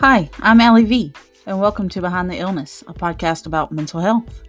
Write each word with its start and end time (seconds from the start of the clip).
Hi, 0.00 0.30
I'm 0.42 0.60
Allie 0.60 0.84
V, 0.84 1.12
and 1.46 1.58
welcome 1.58 1.88
to 1.88 2.00
Behind 2.00 2.30
the 2.30 2.38
Illness, 2.38 2.84
a 2.86 2.94
podcast 2.94 3.46
about 3.46 3.72
mental 3.72 3.98
health. 3.98 4.44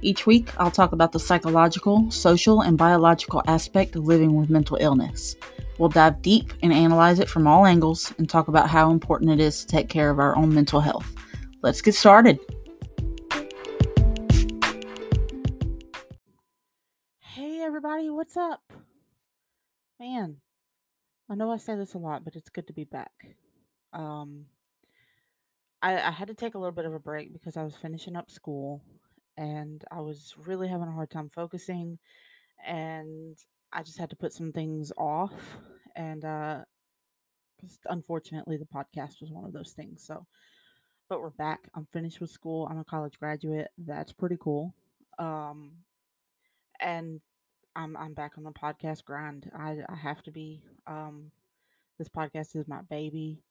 Each 0.00 0.24
week, 0.24 0.48
I'll 0.58 0.70
talk 0.70 0.92
about 0.92 1.12
the 1.12 1.20
psychological, 1.20 2.10
social, 2.10 2.62
and 2.62 2.78
biological 2.78 3.42
aspect 3.46 3.96
of 3.96 4.06
living 4.06 4.34
with 4.34 4.48
mental 4.48 4.78
illness. 4.80 5.36
We'll 5.76 5.90
dive 5.90 6.22
deep 6.22 6.54
and 6.62 6.72
analyze 6.72 7.18
it 7.18 7.28
from 7.28 7.46
all 7.46 7.66
angles 7.66 8.14
and 8.16 8.30
talk 8.30 8.48
about 8.48 8.70
how 8.70 8.90
important 8.90 9.30
it 9.30 9.40
is 9.40 9.60
to 9.60 9.66
take 9.66 9.90
care 9.90 10.08
of 10.08 10.18
our 10.18 10.34
own 10.38 10.54
mental 10.54 10.80
health. 10.80 11.14
Let's 11.60 11.82
get 11.82 11.94
started. 11.94 12.38
Hey, 17.20 17.60
everybody, 17.60 18.08
what's 18.08 18.38
up? 18.38 18.62
Man, 20.00 20.38
I 21.28 21.34
know 21.34 21.50
I 21.50 21.58
say 21.58 21.76
this 21.76 21.92
a 21.92 21.98
lot, 21.98 22.24
but 22.24 22.36
it's 22.36 22.48
good 22.48 22.68
to 22.68 22.72
be 22.72 22.84
back. 22.84 23.12
Um, 23.92 24.46
I, 25.84 26.08
I 26.08 26.10
had 26.10 26.28
to 26.28 26.34
take 26.34 26.54
a 26.54 26.58
little 26.58 26.72
bit 26.72 26.86
of 26.86 26.94
a 26.94 26.98
break 26.98 27.34
because 27.34 27.58
I 27.58 27.62
was 27.62 27.76
finishing 27.76 28.16
up 28.16 28.30
school 28.30 28.82
and 29.36 29.84
I 29.92 30.00
was 30.00 30.34
really 30.46 30.66
having 30.66 30.88
a 30.88 30.92
hard 30.92 31.10
time 31.10 31.28
focusing 31.28 31.98
and 32.66 33.36
I 33.70 33.82
just 33.82 33.98
had 33.98 34.08
to 34.10 34.16
put 34.16 34.32
some 34.32 34.50
things 34.50 34.92
off 34.96 35.34
and 35.94 36.24
uh 36.24 36.60
just 37.60 37.80
unfortunately 37.86 38.56
the 38.56 38.64
podcast 38.64 39.20
was 39.20 39.30
one 39.30 39.44
of 39.44 39.52
those 39.52 39.72
things. 39.72 40.02
So 40.02 40.26
but 41.10 41.20
we're 41.20 41.28
back. 41.30 41.68
I'm 41.74 41.86
finished 41.92 42.18
with 42.18 42.30
school. 42.30 42.66
I'm 42.70 42.78
a 42.78 42.84
college 42.84 43.18
graduate. 43.18 43.68
That's 43.76 44.12
pretty 44.12 44.38
cool. 44.40 44.74
Um 45.18 45.72
and 46.80 47.20
I'm 47.76 47.94
I'm 47.98 48.14
back 48.14 48.38
on 48.38 48.44
the 48.44 48.52
podcast 48.52 49.04
grind. 49.04 49.50
I 49.54 49.80
I 49.86 49.96
have 49.96 50.22
to 50.22 50.30
be 50.30 50.62
um 50.86 51.30
this 51.98 52.08
podcast 52.08 52.56
is 52.56 52.66
my 52.66 52.80
baby. 52.88 53.42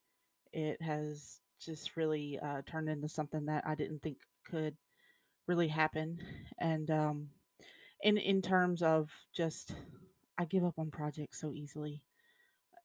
It 0.52 0.82
has 0.82 1.40
just 1.66 1.96
really 1.96 2.40
uh, 2.40 2.62
turned 2.66 2.90
into 2.90 3.08
something 3.08 3.46
that 3.46 3.64
I 3.66 3.76
didn't 3.76 4.02
think 4.02 4.18
could 4.50 4.76
really 5.48 5.68
happen. 5.68 6.20
And 6.60 6.90
um, 6.90 7.30
in 8.02 8.18
in 8.18 8.42
terms 8.42 8.82
of 8.82 9.10
just, 9.34 9.74
I 10.38 10.46
give 10.46 10.64
up 10.64 10.78
on 10.78 10.92
projects 10.92 11.40
so 11.40 11.54
easily, 11.54 12.04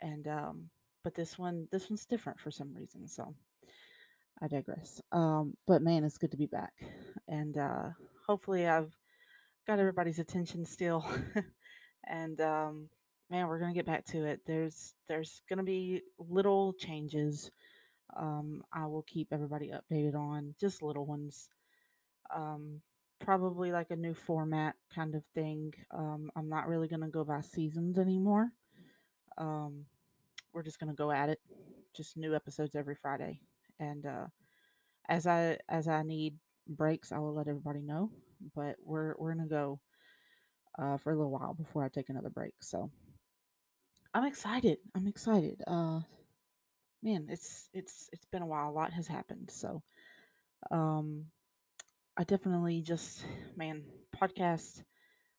and 0.00 0.26
um, 0.28 0.70
but 1.04 1.14
this 1.14 1.38
one 1.38 1.68
this 1.70 1.90
one's 1.90 2.06
different 2.06 2.40
for 2.40 2.50
some 2.50 2.74
reason. 2.74 3.08
So 3.08 3.34
I 4.40 4.48
digress. 4.48 5.00
Um, 5.12 5.56
but 5.66 5.82
man, 5.82 6.04
it's 6.04 6.18
good 6.18 6.30
to 6.30 6.36
be 6.36 6.46
back, 6.46 6.72
and 7.26 7.56
uh, 7.58 7.90
hopefully 8.26 8.66
I've 8.66 8.96
got 9.66 9.78
everybody's 9.78 10.18
attention 10.18 10.64
still, 10.64 11.04
and 12.06 12.40
um, 12.40 12.88
man, 13.30 13.48
we're 13.48 13.58
gonna 13.58 13.74
get 13.74 13.86
back 13.86 14.04
to 14.06 14.24
it. 14.24 14.40
There's 14.46 14.94
there's 15.08 15.42
gonna 15.48 15.64
be 15.64 16.02
little 16.18 16.72
changes. 16.74 17.50
Um, 18.16 18.62
I 18.72 18.86
will 18.86 19.02
keep 19.02 19.28
everybody 19.32 19.70
updated 19.70 20.14
on 20.14 20.54
just 20.58 20.82
little 20.82 21.06
ones. 21.06 21.48
Um, 22.34 22.80
probably 23.20 23.72
like 23.72 23.90
a 23.90 23.96
new 23.96 24.14
format 24.14 24.76
kind 24.94 25.14
of 25.14 25.22
thing. 25.34 25.74
Um, 25.90 26.30
I'm 26.36 26.48
not 26.48 26.68
really 26.68 26.88
gonna 26.88 27.08
go 27.08 27.24
by 27.24 27.40
seasons 27.40 27.98
anymore. 27.98 28.52
Um, 29.36 29.86
we're 30.52 30.62
just 30.62 30.78
gonna 30.78 30.94
go 30.94 31.10
at 31.10 31.28
it. 31.28 31.40
Just 31.94 32.16
new 32.16 32.34
episodes 32.34 32.74
every 32.74 32.94
Friday, 32.94 33.40
and 33.80 34.06
uh, 34.06 34.26
as 35.08 35.26
I 35.26 35.58
as 35.68 35.88
I 35.88 36.02
need 36.02 36.36
breaks, 36.68 37.12
I 37.12 37.18
will 37.18 37.34
let 37.34 37.48
everybody 37.48 37.80
know. 37.80 38.10
But 38.54 38.76
we're 38.84 39.14
we're 39.18 39.34
gonna 39.34 39.48
go 39.48 39.80
uh, 40.78 40.96
for 40.98 41.12
a 41.12 41.16
little 41.16 41.32
while 41.32 41.54
before 41.54 41.84
I 41.84 41.88
take 41.88 42.08
another 42.08 42.30
break. 42.30 42.54
So 42.60 42.90
I'm 44.14 44.24
excited. 44.24 44.78
I'm 44.94 45.06
excited. 45.06 45.62
Uh, 45.66 46.00
man, 47.02 47.26
it's 47.28 47.68
it's 47.72 48.08
it's 48.12 48.26
been 48.26 48.42
a 48.42 48.46
while. 48.46 48.70
A 48.70 48.72
lot 48.72 48.92
has 48.92 49.06
happened. 49.06 49.50
So, 49.52 49.82
um, 50.70 51.26
I 52.16 52.24
definitely 52.24 52.82
just 52.82 53.24
man 53.56 53.84
podcast 54.20 54.82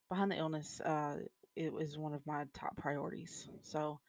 behind 0.10 0.32
the 0.32 0.38
illness. 0.38 0.82
Uh, 0.82 1.18
it 1.56 1.74
was 1.74 1.98
one 1.98 2.14
of 2.14 2.26
my 2.26 2.46
top 2.54 2.78
priorities. 2.78 3.50
So 3.62 4.00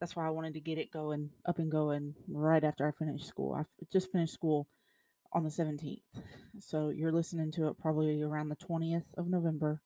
that's 0.00 0.16
why 0.16 0.26
I 0.26 0.30
wanted 0.30 0.54
to 0.54 0.60
get 0.60 0.78
it 0.78 0.90
going, 0.90 1.30
up 1.46 1.58
and 1.58 1.70
going 1.70 2.14
right 2.28 2.64
after 2.64 2.86
I 2.86 2.92
finished 2.92 3.26
school. 3.26 3.54
I 3.54 3.64
just 3.92 4.10
finished 4.10 4.34
school 4.34 4.66
on 5.32 5.44
the 5.44 5.50
17th. 5.50 6.00
So 6.58 6.88
you're 6.88 7.12
listening 7.12 7.52
to 7.52 7.68
it 7.68 7.78
probably 7.78 8.22
around 8.22 8.48
the 8.48 8.56
20th 8.56 9.14
of 9.16 9.28
November. 9.28 9.82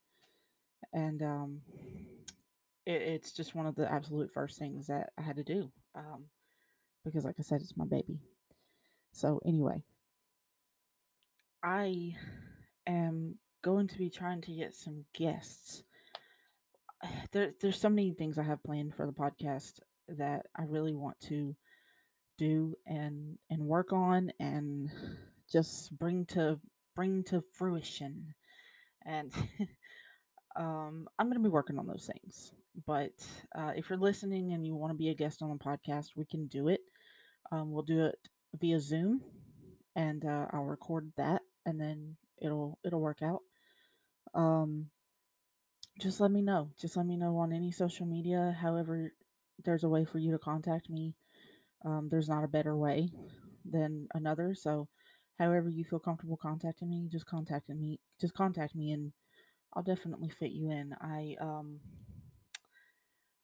And 0.92 1.22
um, 1.22 1.60
it, 2.86 3.02
it's 3.02 3.32
just 3.32 3.54
one 3.54 3.66
of 3.66 3.74
the 3.74 3.90
absolute 3.90 4.32
first 4.32 4.58
things 4.58 4.86
that 4.88 5.10
I 5.18 5.22
had 5.22 5.36
to 5.36 5.44
do. 5.44 5.70
Um, 5.94 6.26
because, 7.04 7.24
like 7.24 7.36
I 7.38 7.42
said, 7.42 7.60
it's 7.60 7.76
my 7.76 7.84
baby. 7.84 8.20
So, 9.12 9.40
anyway, 9.44 9.82
I 11.62 12.14
am 12.86 13.36
going 13.62 13.88
to 13.88 13.98
be 13.98 14.10
trying 14.10 14.40
to 14.42 14.52
get 14.52 14.74
some 14.74 15.04
guests. 15.14 15.82
There, 17.32 17.52
there's 17.60 17.80
so 17.80 17.88
many 17.88 18.12
things 18.12 18.38
I 18.38 18.42
have 18.42 18.62
planned 18.62 18.94
for 18.94 19.06
the 19.06 19.12
podcast 19.12 19.80
that 20.08 20.46
I 20.54 20.64
really 20.64 20.94
want 20.94 21.18
to 21.28 21.54
do 22.36 22.74
and 22.86 23.38
and 23.48 23.62
work 23.62 23.92
on 23.92 24.32
and 24.40 24.90
just 25.50 25.96
bring 25.98 26.26
to 26.26 26.58
bring 26.94 27.22
to 27.24 27.42
fruition. 27.54 28.34
And 29.06 29.32
um, 30.56 31.08
I'm 31.18 31.26
going 31.26 31.38
to 31.38 31.48
be 31.48 31.48
working 31.48 31.78
on 31.78 31.86
those 31.86 32.10
things. 32.12 32.52
But 32.86 33.12
uh, 33.56 33.72
if 33.76 33.88
you're 33.88 33.98
listening 33.98 34.52
and 34.52 34.66
you 34.66 34.74
want 34.74 34.92
to 34.92 34.96
be 34.98 35.08
a 35.08 35.14
guest 35.14 35.42
on 35.42 35.50
the 35.50 35.64
podcast, 35.64 36.08
we 36.16 36.24
can 36.24 36.46
do 36.46 36.68
it. 36.68 36.80
Um, 37.52 37.72
we'll 37.72 37.82
do 37.82 38.04
it 38.06 38.18
via 38.58 38.80
Zoom, 38.80 39.22
and 39.96 40.24
uh, 40.24 40.46
I'll 40.52 40.64
record 40.64 41.12
that, 41.16 41.42
and 41.66 41.80
then 41.80 42.16
it'll 42.40 42.78
it'll 42.84 43.00
work 43.00 43.22
out. 43.22 43.42
Um, 44.34 44.86
just 46.00 46.20
let 46.20 46.30
me 46.30 46.42
know. 46.42 46.70
Just 46.80 46.96
let 46.96 47.06
me 47.06 47.16
know 47.16 47.36
on 47.38 47.52
any 47.52 47.72
social 47.72 48.06
media. 48.06 48.56
However, 48.60 49.12
there's 49.64 49.84
a 49.84 49.88
way 49.88 50.04
for 50.04 50.18
you 50.18 50.32
to 50.32 50.38
contact 50.38 50.88
me. 50.88 51.14
Um, 51.84 52.08
there's 52.10 52.28
not 52.28 52.44
a 52.44 52.48
better 52.48 52.76
way 52.76 53.10
than 53.64 54.08
another. 54.14 54.54
So, 54.54 54.88
however 55.38 55.68
you 55.68 55.84
feel 55.84 55.98
comfortable 55.98 56.36
contacting 56.36 56.88
me, 56.88 57.08
just 57.10 57.26
contact 57.26 57.68
me. 57.68 57.98
Just 58.20 58.34
contact 58.34 58.74
me, 58.74 58.92
and 58.92 59.12
I'll 59.74 59.82
definitely 59.82 60.30
fit 60.30 60.52
you 60.52 60.70
in. 60.70 60.94
I 61.00 61.36
um, 61.40 61.80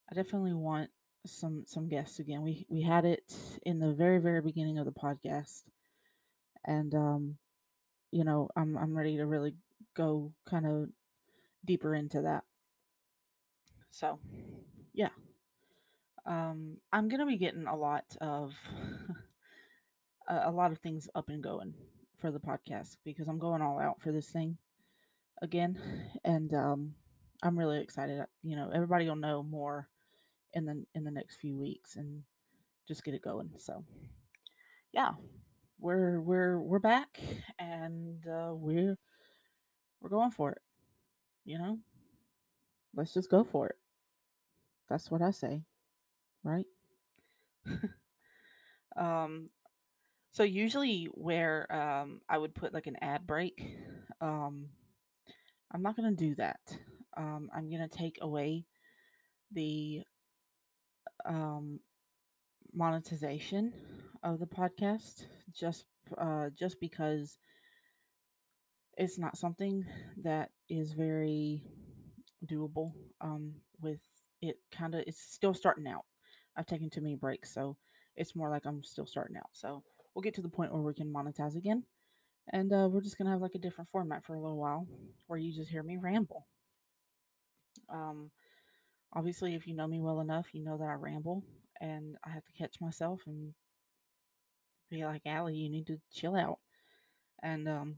I 0.09 0.15
definitely 0.15 0.53
want 0.53 0.89
some 1.27 1.63
some 1.65 1.87
guests 1.87 2.19
again. 2.19 2.41
We 2.41 2.65
we 2.69 2.81
had 2.81 3.05
it 3.05 3.33
in 3.63 3.79
the 3.79 3.93
very 3.93 4.19
very 4.19 4.41
beginning 4.41 4.77
of 4.77 4.85
the 4.85 4.91
podcast, 4.91 5.63
and 6.65 6.93
um, 6.95 7.37
you 8.11 8.23
know 8.23 8.49
I'm 8.55 8.77
I'm 8.77 8.97
ready 8.97 9.17
to 9.17 9.25
really 9.25 9.55
go 9.95 10.33
kind 10.49 10.65
of 10.65 10.89
deeper 11.65 11.93
into 11.95 12.21
that. 12.21 12.43
So, 13.91 14.19
yeah, 14.93 15.09
um, 16.25 16.77
I'm 16.91 17.09
gonna 17.09 17.25
be 17.25 17.37
getting 17.37 17.67
a 17.67 17.75
lot 17.75 18.05
of 18.21 18.53
a, 20.27 20.51
lot 20.51 20.71
of 20.71 20.79
things 20.79 21.09
up 21.15 21.29
and 21.29 21.41
going 21.41 21.73
for 22.17 22.31
the 22.31 22.39
podcast 22.39 22.97
because 23.03 23.27
I'm 23.27 23.39
going 23.39 23.61
all 23.61 23.79
out 23.79 24.01
for 24.01 24.11
this 24.11 24.29
thing 24.29 24.57
again, 25.41 25.79
and 26.23 26.53
um, 26.53 26.95
I'm 27.41 27.57
really 27.57 27.81
excited. 27.81 28.23
You 28.43 28.55
know, 28.55 28.71
everybody 28.73 29.07
will 29.07 29.15
know 29.15 29.43
more 29.43 29.87
in 30.53 30.65
the 30.65 30.85
in 30.95 31.03
the 31.03 31.11
next 31.11 31.37
few 31.37 31.57
weeks 31.57 31.95
and 31.95 32.23
just 32.87 33.03
get 33.03 33.13
it 33.13 33.21
going. 33.21 33.51
So, 33.57 33.83
yeah, 34.93 35.11
we're 35.79 36.19
we're 36.21 36.59
we're 36.59 36.79
back 36.79 37.19
and 37.59 38.25
uh, 38.27 38.51
we're 38.53 38.97
we're 40.01 40.09
going 40.09 40.31
for 40.31 40.51
it. 40.51 40.61
You 41.45 41.59
know, 41.59 41.79
let's 42.95 43.13
just 43.13 43.29
go 43.29 43.43
for 43.43 43.67
it. 43.67 43.77
That's 44.89 45.11
what 45.11 45.21
I 45.21 45.31
say, 45.31 45.63
right? 46.43 46.65
um, 48.97 49.49
so 50.31 50.43
usually 50.43 51.05
where 51.11 51.71
um 51.73 52.21
I 52.29 52.37
would 52.37 52.55
put 52.55 52.73
like 52.73 52.87
an 52.87 52.97
ad 53.01 53.27
break, 53.27 53.61
um, 54.21 54.67
I'm 55.71 55.81
not 55.81 55.95
gonna 55.95 56.11
do 56.11 56.35
that. 56.35 56.59
Um, 57.15 57.49
I'm 57.55 57.69
gonna 57.69 57.87
take 57.87 58.17
away 58.21 58.65
the 59.51 60.03
um 61.27 61.79
monetization 62.73 63.73
of 64.23 64.39
the 64.39 64.45
podcast 64.45 65.25
just 65.53 65.85
uh 66.17 66.49
just 66.57 66.79
because 66.79 67.37
it's 68.97 69.17
not 69.19 69.37
something 69.37 69.85
that 70.23 70.49
is 70.69 70.93
very 70.93 71.63
doable 72.45 72.91
um 73.21 73.53
with 73.81 73.99
it 74.41 74.57
kind 74.71 74.95
of 74.95 75.03
it's 75.07 75.21
still 75.21 75.53
starting 75.53 75.87
out. 75.87 76.05
I've 76.55 76.65
taken 76.67 76.89
too 76.89 77.01
many 77.01 77.15
breaks 77.15 77.53
so 77.53 77.77
it's 78.15 78.35
more 78.35 78.49
like 78.49 78.65
i'm 78.65 78.83
still 78.83 79.05
starting 79.05 79.37
out. 79.37 79.49
So 79.53 79.83
we'll 80.13 80.23
get 80.23 80.35
to 80.35 80.41
the 80.41 80.49
point 80.49 80.73
where 80.73 80.81
we 80.81 80.93
can 80.93 81.13
monetize 81.13 81.55
again 81.55 81.83
and 82.53 82.71
uh, 82.73 82.89
we're 82.91 83.01
just 83.01 83.17
gonna 83.17 83.31
have 83.31 83.41
like 83.41 83.55
a 83.55 83.59
different 83.59 83.89
format 83.89 84.25
for 84.25 84.35
a 84.35 84.41
little 84.41 84.57
while 84.57 84.87
where 85.27 85.39
you 85.39 85.53
just 85.53 85.69
hear 85.71 85.83
me 85.83 85.97
ramble. 85.97 86.47
Um 87.89 88.31
obviously 89.13 89.55
if 89.55 89.67
you 89.67 89.75
know 89.75 89.87
me 89.87 89.99
well 89.99 90.19
enough 90.19 90.47
you 90.53 90.63
know 90.63 90.77
that 90.77 90.87
i 90.87 90.93
ramble 90.93 91.43
and 91.81 92.15
I 92.23 92.29
have 92.31 92.45
to 92.45 92.51
catch 92.53 92.81
myself 92.81 93.21
and 93.25 93.53
be 94.89 95.05
like, 95.05 95.21
Allie, 95.25 95.55
you 95.55 95.69
need 95.69 95.87
to 95.87 95.99
chill 96.13 96.35
out. 96.35 96.59
And 97.43 97.67
um, 97.67 97.95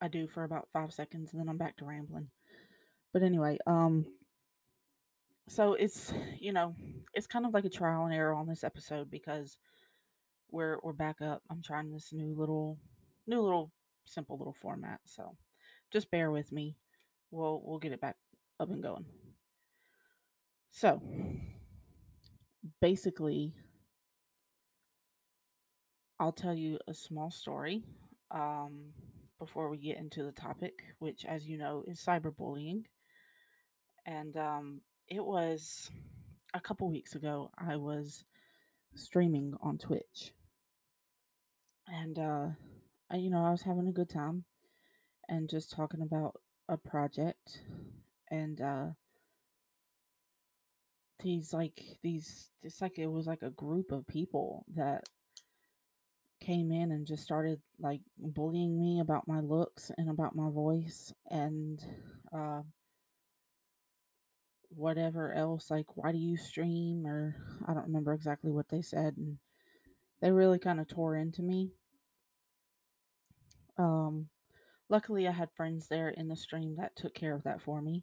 I 0.00 0.08
do 0.08 0.28
for 0.28 0.44
about 0.44 0.68
five 0.72 0.92
seconds, 0.92 1.32
and 1.32 1.40
then 1.40 1.48
I'm 1.48 1.58
back 1.58 1.76
to 1.78 1.84
rambling. 1.84 2.28
But 3.12 3.22
anyway, 3.22 3.58
um, 3.66 4.06
so 5.48 5.74
it's 5.74 6.12
you 6.38 6.52
know, 6.52 6.74
it's 7.14 7.26
kind 7.26 7.46
of 7.46 7.54
like 7.54 7.64
a 7.64 7.70
trial 7.70 8.04
and 8.04 8.14
error 8.14 8.34
on 8.34 8.46
this 8.46 8.64
episode 8.64 9.10
because 9.10 9.56
we're 10.50 10.78
we're 10.82 10.92
back 10.92 11.22
up. 11.22 11.42
I'm 11.50 11.62
trying 11.62 11.90
this 11.90 12.12
new 12.12 12.34
little, 12.34 12.78
new 13.26 13.40
little 13.40 13.72
simple 14.04 14.36
little 14.36 14.52
format. 14.52 15.00
So 15.06 15.36
just 15.90 16.10
bear 16.10 16.30
with 16.30 16.52
me. 16.52 16.76
We'll 17.30 17.62
we'll 17.64 17.78
get 17.78 17.92
it 17.92 18.00
back 18.00 18.16
up 18.62 18.70
and 18.70 18.82
going. 18.82 19.04
So 20.70 21.02
basically, 22.80 23.54
I'll 26.18 26.32
tell 26.32 26.54
you 26.54 26.78
a 26.86 26.94
small 26.94 27.30
story 27.30 27.82
um, 28.30 28.92
before 29.38 29.68
we 29.68 29.76
get 29.76 29.98
into 29.98 30.22
the 30.22 30.32
topic, 30.32 30.74
which, 30.98 31.24
as 31.24 31.46
you 31.46 31.58
know, 31.58 31.82
is 31.86 32.00
cyberbullying. 32.00 32.84
And 34.06 34.36
um, 34.36 34.80
it 35.08 35.24
was 35.24 35.90
a 36.54 36.60
couple 36.60 36.90
weeks 36.90 37.14
ago, 37.14 37.50
I 37.58 37.76
was 37.76 38.24
streaming 38.94 39.54
on 39.60 39.78
Twitch. 39.78 40.32
And, 41.88 42.18
uh, 42.18 42.46
I, 43.10 43.16
you 43.16 43.30
know, 43.30 43.44
I 43.44 43.50
was 43.50 43.62
having 43.62 43.88
a 43.88 43.92
good 43.92 44.08
time 44.08 44.44
and 45.28 45.50
just 45.50 45.70
talking 45.70 46.02
about 46.02 46.40
a 46.68 46.76
project. 46.76 47.60
And, 48.32 48.60
uh, 48.60 48.86
these, 51.22 51.52
like, 51.52 51.80
these, 52.02 52.50
it's 52.64 52.80
like 52.80 52.98
it 52.98 53.06
was 53.06 53.28
like 53.28 53.42
a 53.42 53.50
group 53.50 53.92
of 53.92 54.08
people 54.08 54.64
that 54.74 55.04
came 56.42 56.72
in 56.72 56.90
and 56.90 57.06
just 57.06 57.22
started 57.22 57.60
like 57.78 58.00
bullying 58.18 58.76
me 58.76 58.98
about 59.00 59.28
my 59.28 59.38
looks 59.38 59.92
and 59.96 60.10
about 60.10 60.34
my 60.34 60.50
voice 60.50 61.12
and 61.30 61.80
uh, 62.36 62.62
whatever 64.70 65.32
else 65.32 65.70
like 65.70 65.86
why 65.96 66.10
do 66.10 66.18
you 66.18 66.36
stream? 66.36 67.06
or 67.06 67.36
i 67.68 67.72
don't 67.72 67.86
remember 67.86 68.12
exactly 68.12 68.50
what 68.50 68.68
they 68.70 68.82
said 68.82 69.14
and 69.16 69.38
they 70.20 70.32
really 70.32 70.58
kind 70.58 70.78
of 70.80 70.86
tore 70.88 71.16
into 71.16 71.42
me. 71.42 71.70
Um 73.78 74.28
luckily 74.88 75.28
i 75.28 75.32
had 75.32 75.48
friends 75.56 75.88
there 75.88 76.10
in 76.10 76.28
the 76.28 76.36
stream 76.36 76.76
that 76.76 76.96
took 76.96 77.14
care 77.14 77.34
of 77.34 77.44
that 77.44 77.60
for 77.62 77.80
me 77.80 78.02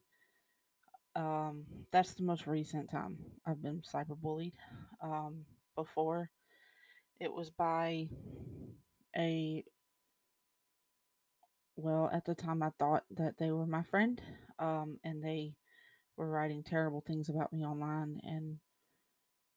um 1.16 1.66
that's 1.92 2.14
the 2.14 2.24
most 2.24 2.48
recent 2.48 2.90
time 2.90 3.18
i've 3.46 3.62
been 3.62 3.82
cyberbullied. 3.82 4.54
Um 5.02 5.46
before 5.76 6.30
it 7.20 7.34
was 7.34 7.50
by 7.50 8.10
a 9.16 9.64
well 11.76 12.10
at 12.14 12.26
the 12.26 12.36
time 12.36 12.62
i 12.62 12.70
thought 12.78 13.04
that 13.10 13.38
they 13.38 13.52
were 13.52 13.66
my 13.66 13.84
friend 13.84 14.22
um 14.60 15.00
and 15.04 15.24
they 15.24 15.54
were 16.18 16.30
writing 16.30 16.64
terrible 16.64 17.04
things 17.08 17.30
about 17.30 17.54
me 17.54 17.66
online 17.66 18.20
and 18.24 18.60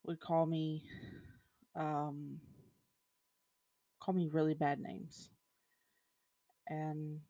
would 0.04 0.20
call 0.20 0.46
me 0.46 0.84
um 1.76 2.40
call 4.00 4.14
me 4.14 4.26
really 4.28 4.54
bad 4.54 4.80
names. 4.80 5.30
And 6.68 7.20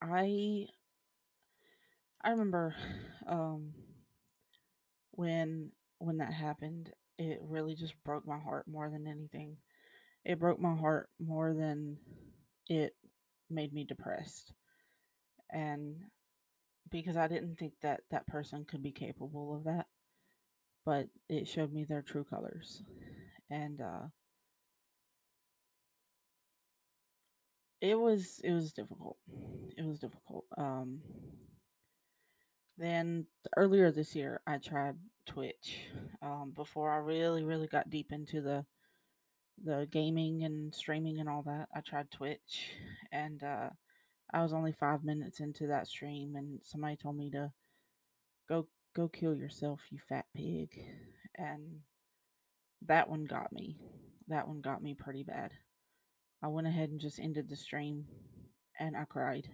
i 0.00 0.66
i 2.28 2.30
remember 2.30 2.76
um 3.26 3.72
when 5.12 5.70
when 5.98 6.18
that 6.18 6.32
happened 6.32 6.92
it 7.18 7.40
really 7.42 7.74
just 7.74 7.94
broke 8.04 8.26
my 8.26 8.38
heart 8.38 8.68
more 8.68 8.88
than 8.90 9.08
anything. 9.08 9.56
It 10.24 10.38
broke 10.40 10.60
my 10.60 10.76
heart 10.76 11.10
more 11.20 11.54
than 11.54 11.98
it 12.68 12.94
made 13.50 13.72
me 13.72 13.84
depressed. 13.84 14.52
And 15.50 15.96
because 16.90 17.16
i 17.16 17.28
didn't 17.28 17.56
think 17.58 17.74
that 17.82 18.02
that 18.10 18.26
person 18.28 18.64
could 18.64 18.82
be 18.82 18.92
capable 18.92 19.54
of 19.56 19.64
that 19.64 19.86
but 20.84 21.08
it 21.28 21.48
showed 21.48 21.72
me 21.72 21.84
their 21.84 22.02
true 22.02 22.24
colors. 22.24 22.82
And 23.50 23.80
uh 23.80 24.08
it 27.80 27.98
was 27.98 28.40
it 28.44 28.52
was 28.52 28.72
difficult. 28.72 29.16
It 29.76 29.84
was 29.86 29.98
difficult. 29.98 30.44
Um 30.56 31.00
then 32.78 33.26
earlier 33.56 33.90
this 33.90 34.14
year 34.14 34.40
i 34.46 34.56
tried 34.58 34.96
twitch 35.26 35.78
um 36.22 36.52
before 36.54 36.92
i 36.92 36.96
really 36.96 37.44
really 37.44 37.66
got 37.66 37.90
deep 37.90 38.12
into 38.12 38.40
the 38.40 38.64
the 39.64 39.88
gaming 39.90 40.44
and 40.44 40.74
streaming 40.74 41.18
and 41.18 41.28
all 41.28 41.42
that 41.42 41.68
i 41.74 41.80
tried 41.80 42.10
twitch 42.10 42.70
and 43.12 43.42
uh 43.42 43.68
i 44.32 44.42
was 44.42 44.52
only 44.52 44.72
five 44.72 45.02
minutes 45.04 45.40
into 45.40 45.66
that 45.66 45.86
stream 45.88 46.36
and 46.36 46.60
somebody 46.62 46.96
told 46.96 47.16
me 47.16 47.30
to 47.30 47.50
go 48.48 48.66
go 48.94 49.08
kill 49.08 49.34
yourself 49.34 49.80
you 49.90 49.98
fat 50.08 50.26
pig 50.34 50.70
and 51.36 51.80
that 52.86 53.10
one 53.10 53.24
got 53.24 53.52
me 53.52 53.76
that 54.28 54.46
one 54.46 54.60
got 54.60 54.82
me 54.82 54.94
pretty 54.94 55.22
bad. 55.22 55.52
I 56.42 56.48
went 56.48 56.66
ahead 56.66 56.90
and 56.90 57.00
just 57.00 57.18
ended 57.18 57.48
the 57.48 57.56
stream 57.56 58.04
and 58.78 58.96
I 58.96 59.04
cried 59.04 59.48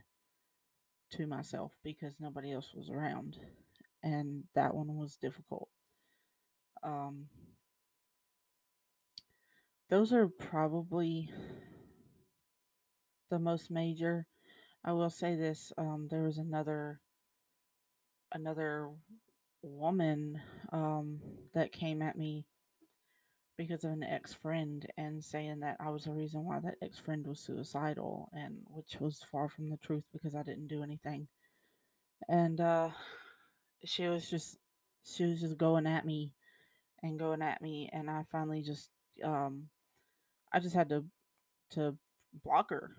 to 1.12 1.26
myself 1.26 1.72
because 1.82 2.14
nobody 2.18 2.52
else 2.52 2.72
was 2.74 2.90
around. 2.90 3.38
And 4.02 4.44
that 4.54 4.74
one 4.74 4.96
was 4.96 5.16
difficult. 5.16 5.68
Um, 6.82 7.26
those 9.88 10.12
are 10.12 10.28
probably 10.28 11.30
the 13.30 13.38
most 13.38 13.70
major. 13.70 14.26
I 14.84 14.92
will 14.92 15.10
say 15.10 15.34
this: 15.34 15.72
um, 15.78 16.08
there 16.10 16.22
was 16.22 16.36
another 16.38 17.00
another 18.32 18.90
woman 19.62 20.40
um, 20.72 21.20
that 21.54 21.72
came 21.72 22.02
at 22.02 22.18
me 22.18 22.44
because 23.56 23.84
of 23.84 23.92
an 23.92 24.02
ex 24.02 24.34
friend 24.34 24.86
and 24.96 25.22
saying 25.22 25.60
that 25.60 25.76
I 25.80 25.90
was 25.90 26.04
the 26.04 26.12
reason 26.12 26.44
why 26.44 26.60
that 26.60 26.76
ex 26.82 26.98
friend 26.98 27.26
was 27.26 27.40
suicidal, 27.40 28.28
and 28.32 28.58
which 28.68 28.96
was 29.00 29.24
far 29.30 29.48
from 29.48 29.70
the 29.70 29.76
truth 29.78 30.04
because 30.12 30.34
I 30.34 30.42
didn't 30.42 30.68
do 30.68 30.82
anything. 30.82 31.28
And 32.28 32.60
uh, 32.60 32.90
she 33.84 34.06
was 34.06 34.28
just 34.28 34.56
she 35.04 35.24
was 35.24 35.40
just 35.40 35.58
going 35.58 35.86
at 35.86 36.06
me 36.06 36.32
and 37.02 37.18
going 37.18 37.42
at 37.42 37.62
me, 37.62 37.90
and 37.92 38.10
I 38.10 38.22
finally 38.32 38.62
just 38.62 38.90
um, 39.22 39.68
I 40.52 40.60
just 40.60 40.74
had 40.74 40.88
to 40.88 41.04
to 41.72 41.96
block 42.42 42.70
her 42.70 42.96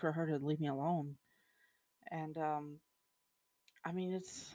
for 0.00 0.12
her 0.12 0.26
to 0.26 0.44
leave 0.44 0.60
me 0.60 0.68
alone. 0.68 1.16
And 2.10 2.36
um, 2.38 2.78
I 3.84 3.92
mean, 3.92 4.12
it's 4.12 4.52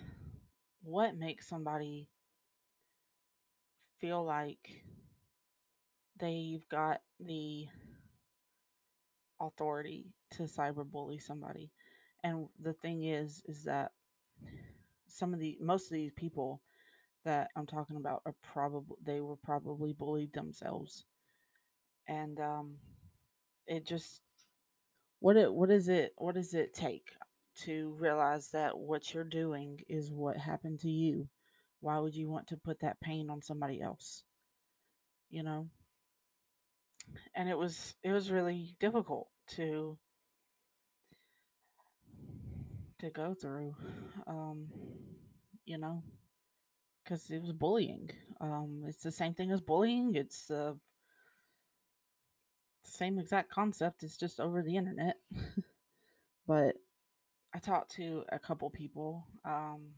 what 0.84 1.18
makes 1.18 1.48
somebody 1.48 2.10
feel 4.00 4.24
like 4.24 4.84
they've 6.20 6.68
got 6.70 7.02
the 7.20 7.68
authority 9.40 10.14
to 10.32 10.44
cyberbully 10.44 11.22
somebody. 11.22 11.72
And 12.24 12.48
the 12.60 12.74
thing 12.74 13.04
is, 13.04 13.44
is 13.46 13.64
that 13.66 13.92
some 15.08 15.34
of 15.34 15.40
the 15.40 15.58
most 15.62 15.86
of 15.86 15.92
these 15.92 16.12
people 16.16 16.62
that 17.24 17.50
I'm 17.56 17.66
talking 17.66 17.98
about 17.98 18.22
are 18.26 18.36
probably 18.42 18.98
they 19.04 19.22
were 19.22 19.38
probably 19.38 19.94
bullied 19.94 20.34
themselves, 20.34 21.06
and 22.08 22.40
um, 22.40 22.76
it 23.68 23.86
just 23.86 24.22
what 25.20 25.38
it 25.38 25.54
what 25.54 25.70
is 25.70 25.88
it 25.88 26.14
what 26.18 26.36
does 26.36 26.54
it 26.54 26.74
take 26.74 27.12
to 27.64 27.96
realize 28.00 28.50
that 28.50 28.78
what 28.78 29.14
you're 29.14 29.24
doing 29.24 29.80
is 29.88 30.12
what 30.12 30.38
happened 30.38 30.80
to 30.82 30.90
you? 30.90 31.30
Why 31.80 32.00
would 32.00 32.16
you 32.16 32.30
want 32.30 32.48
to 32.48 32.58
put 32.58 32.80
that 32.82 33.00
pain 33.00 33.30
on 33.30 33.42
somebody 33.42 33.82
else? 33.82 34.24
You 35.30 35.44
know, 35.44 35.70
and 37.36 37.50
it 37.50 37.58
was 37.58 37.96
it 38.04 38.12
was 38.12 38.32
really 38.32 38.76
difficult 38.80 39.28
to 39.48 39.98
to 43.00 43.10
go 43.10 43.34
through 43.34 43.76
um 44.28 44.68
you 45.66 45.78
know 45.78 46.02
because 47.04 47.30
it 47.30 47.42
was 47.42 47.52
bullying 47.52 48.10
um 48.42 48.84
it's 48.88 49.04
the 49.04 49.12
same 49.12 49.34
thing 49.34 49.52
as 49.52 49.62
bullying 49.62 50.16
it's 50.16 50.46
the 50.46 50.78
same 52.84 53.20
exact 53.20 53.50
concept 53.52 54.04
it's 54.04 54.18
just 54.18 54.40
over 54.40 54.62
the 54.62 54.78
internet. 54.78 55.18
But 56.48 56.76
i 57.56 57.58
talked 57.60 57.96
to 57.96 58.24
a 58.30 58.38
couple 58.38 58.70
people 58.70 59.26
um 59.46 59.94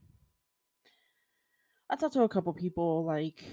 i 1.90 1.96
talked 1.96 2.14
to 2.14 2.22
a 2.22 2.28
couple 2.28 2.52
people 2.54 3.04
like 3.04 3.44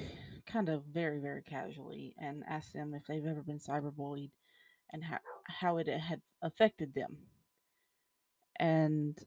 kind 0.55 0.69
of 0.69 0.83
very, 0.85 1.19
very 1.19 1.41
casually 1.41 2.15
and 2.17 2.41
asked 2.47 2.71
them 2.71 2.93
if 2.93 3.05
they've 3.05 3.25
ever 3.25 3.41
been 3.41 3.59
cyberbullied 3.59 4.31
and 4.93 5.03
how, 5.03 5.17
how 5.47 5.77
it 5.77 5.87
had 5.87 6.21
affected 6.41 6.93
them. 6.95 7.17
And 8.57 9.17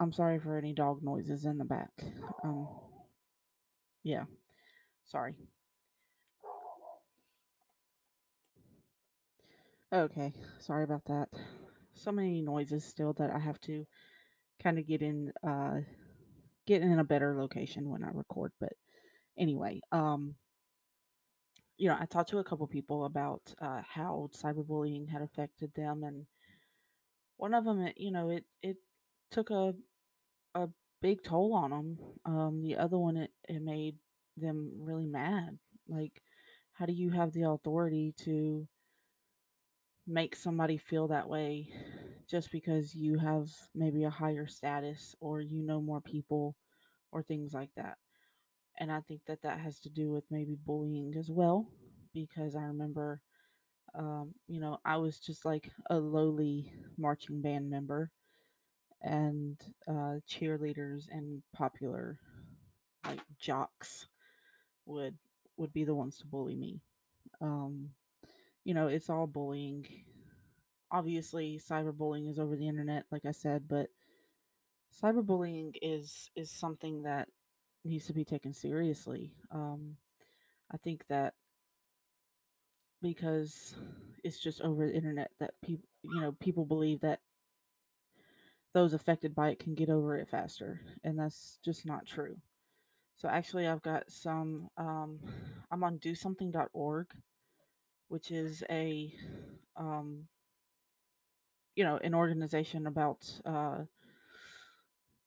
I'm 0.00 0.10
sorry 0.10 0.40
for 0.40 0.58
any 0.58 0.72
dog 0.72 1.00
noises 1.00 1.44
in 1.44 1.58
the 1.58 1.64
back. 1.64 1.90
Um, 2.42 2.66
yeah, 4.02 4.24
sorry. 5.04 5.36
Okay, 9.92 10.32
sorry 10.58 10.82
about 10.82 11.04
that. 11.04 11.28
So 11.94 12.10
many 12.10 12.42
noises 12.42 12.84
still 12.84 13.12
that 13.12 13.30
I 13.30 13.38
have 13.38 13.60
to 13.60 13.86
kind 14.60 14.80
of 14.80 14.88
get 14.88 15.02
in, 15.02 15.32
uh, 15.48 15.82
get 16.66 16.82
in 16.82 16.98
a 16.98 17.04
better 17.04 17.40
location 17.40 17.88
when 17.88 18.02
I 18.02 18.08
record, 18.12 18.50
but 18.60 18.72
anyway, 19.38 19.80
um 19.92 20.34
you 21.78 21.88
know, 21.88 21.96
I 21.98 22.06
talked 22.06 22.30
to 22.30 22.38
a 22.38 22.44
couple 22.44 22.66
people 22.66 23.04
about 23.04 23.54
uh, 23.60 23.82
how 23.86 24.30
cyberbullying 24.34 25.08
had 25.08 25.22
affected 25.22 25.72
them, 25.74 26.04
and 26.04 26.26
one 27.36 27.54
of 27.54 27.64
them, 27.64 27.88
you 27.96 28.10
know, 28.10 28.30
it 28.30 28.44
it 28.62 28.76
took 29.30 29.50
a 29.50 29.74
a 30.54 30.68
big 31.02 31.22
toll 31.24 31.54
on 31.54 31.70
them. 31.70 31.98
Um, 32.26 32.62
the 32.62 32.76
other 32.76 32.98
one, 32.98 33.16
it, 33.18 33.32
it 33.48 33.62
made 33.62 33.96
them 34.36 34.72
really 34.80 35.06
mad. 35.06 35.58
Like, 35.88 36.22
how 36.74 36.86
do 36.86 36.92
you 36.94 37.10
have 37.10 37.32
the 37.32 37.44
authority 37.50 38.14
to 38.24 38.68
make 40.06 40.36
somebody 40.36 40.76
feel 40.76 41.08
that 41.08 41.28
way 41.28 41.68
just 42.28 42.50
because 42.50 42.94
you 42.94 43.18
have 43.18 43.48
maybe 43.74 44.04
a 44.04 44.10
higher 44.10 44.46
status 44.46 45.14
or 45.20 45.40
you 45.40 45.62
know 45.62 45.80
more 45.80 46.00
people 46.00 46.56
or 47.12 47.22
things 47.22 47.52
like 47.54 47.70
that? 47.76 47.98
And 48.78 48.92
I 48.92 49.00
think 49.00 49.22
that 49.26 49.42
that 49.42 49.60
has 49.60 49.80
to 49.80 49.90
do 49.90 50.10
with 50.10 50.24
maybe 50.30 50.56
bullying 50.66 51.14
as 51.16 51.30
well, 51.30 51.66
because 52.12 52.54
I 52.54 52.62
remember, 52.62 53.20
um, 53.94 54.34
you 54.48 54.60
know, 54.60 54.78
I 54.84 54.98
was 54.98 55.18
just 55.18 55.44
like 55.44 55.70
a 55.90 55.98
lowly 55.98 56.72
marching 56.98 57.42
band 57.42 57.70
member, 57.70 58.10
and 59.02 59.58
uh, 59.88 60.20
cheerleaders 60.28 61.04
and 61.10 61.42
popular 61.54 62.18
like 63.06 63.20
jocks 63.38 64.06
would 64.86 65.16
would 65.56 65.72
be 65.72 65.84
the 65.84 65.94
ones 65.94 66.18
to 66.18 66.26
bully 66.26 66.56
me. 66.56 66.80
Um, 67.40 67.90
you 68.64 68.74
know, 68.74 68.88
it's 68.88 69.10
all 69.10 69.26
bullying. 69.26 69.86
Obviously, 70.90 71.60
cyberbullying 71.64 72.30
is 72.30 72.38
over 72.38 72.56
the 72.56 72.68
internet, 72.68 73.04
like 73.10 73.24
I 73.26 73.32
said, 73.32 73.68
but 73.68 73.88
cyberbullying 75.00 75.76
is 75.82 76.30
is 76.34 76.50
something 76.50 77.02
that 77.02 77.28
needs 77.86 78.06
to 78.06 78.12
be 78.12 78.24
taken 78.24 78.52
seriously. 78.52 79.32
Um, 79.50 79.96
I 80.72 80.76
think 80.76 81.04
that 81.08 81.34
because 83.02 83.74
it's 84.24 84.38
just 84.38 84.60
over 84.60 84.86
the 84.86 84.94
internet 84.94 85.30
that 85.38 85.54
people, 85.64 85.88
you 86.02 86.20
know, 86.20 86.32
people 86.32 86.64
believe 86.64 87.00
that 87.00 87.20
those 88.74 88.92
affected 88.92 89.34
by 89.34 89.50
it 89.50 89.58
can 89.58 89.74
get 89.74 89.88
over 89.88 90.16
it 90.16 90.28
faster, 90.28 90.80
and 91.04 91.18
that's 91.18 91.58
just 91.64 91.86
not 91.86 92.06
true. 92.06 92.36
So 93.16 93.28
actually, 93.28 93.66
I've 93.66 93.82
got 93.82 94.10
some. 94.10 94.68
Um, 94.76 95.20
I'm 95.70 95.82
on 95.82 95.98
DoSomething.org, 95.98 97.06
which 98.08 98.30
is 98.30 98.62
a, 98.68 99.14
um, 99.76 100.26
you 101.74 101.84
know, 101.84 101.98
an 102.02 102.14
organization 102.14 102.86
about 102.86 103.30
uh, 103.46 103.84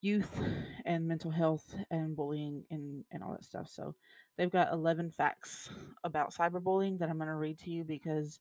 youth 0.02 0.40
and 0.86 1.08
mental 1.08 1.32
health 1.32 1.76
and 1.92 2.16
bullying 2.16 2.64
and 2.72 3.04
and 3.12 3.24
all 3.24 3.32
that 3.32 3.46
stuff. 3.46 3.70
So 3.70 3.96
they've 4.38 4.52
got 4.52 4.72
11 4.72 5.12
facts 5.12 5.70
about 6.04 6.34
cyberbullying 6.34 7.00
that 7.00 7.10
I'm 7.10 7.18
going 7.18 7.28
to 7.28 7.36
read 7.36 7.60
to 7.60 7.70
you 7.70 7.84
because 7.84 8.40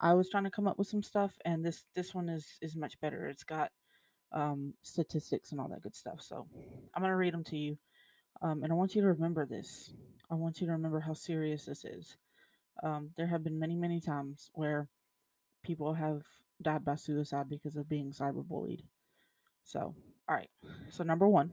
I 0.00 0.14
was 0.14 0.28
trying 0.28 0.44
to 0.44 0.50
come 0.50 0.66
up 0.66 0.78
with 0.78 0.88
some 0.88 1.02
stuff, 1.02 1.38
and 1.44 1.64
this 1.64 1.84
this 1.94 2.14
one 2.14 2.28
is 2.28 2.46
is 2.60 2.76
much 2.76 3.00
better. 3.00 3.26
It's 3.26 3.44
got 3.44 3.70
um, 4.32 4.74
statistics 4.82 5.52
and 5.52 5.60
all 5.60 5.68
that 5.68 5.82
good 5.82 5.94
stuff. 5.94 6.20
So 6.20 6.46
I'm 6.94 7.02
going 7.02 7.10
to 7.10 7.16
read 7.16 7.34
them 7.34 7.44
to 7.44 7.56
you. 7.56 7.78
Um, 8.42 8.62
and 8.62 8.72
I 8.72 8.76
want 8.76 8.94
you 8.94 9.02
to 9.02 9.08
remember 9.08 9.46
this. 9.46 9.92
I 10.30 10.34
want 10.34 10.60
you 10.60 10.66
to 10.66 10.72
remember 10.72 11.00
how 11.00 11.14
serious 11.14 11.64
this 11.64 11.84
is. 11.84 12.16
Um, 12.82 13.10
there 13.16 13.28
have 13.28 13.44
been 13.44 13.58
many, 13.58 13.76
many 13.76 14.00
times 14.00 14.50
where 14.52 14.88
people 15.62 15.94
have 15.94 16.22
died 16.60 16.84
by 16.84 16.96
suicide 16.96 17.48
because 17.48 17.76
of 17.76 17.88
being 17.88 18.10
cyberbullied. 18.10 18.82
So, 19.62 19.94
all 20.28 20.36
right. 20.36 20.50
So, 20.90 21.04
number 21.04 21.28
one, 21.28 21.52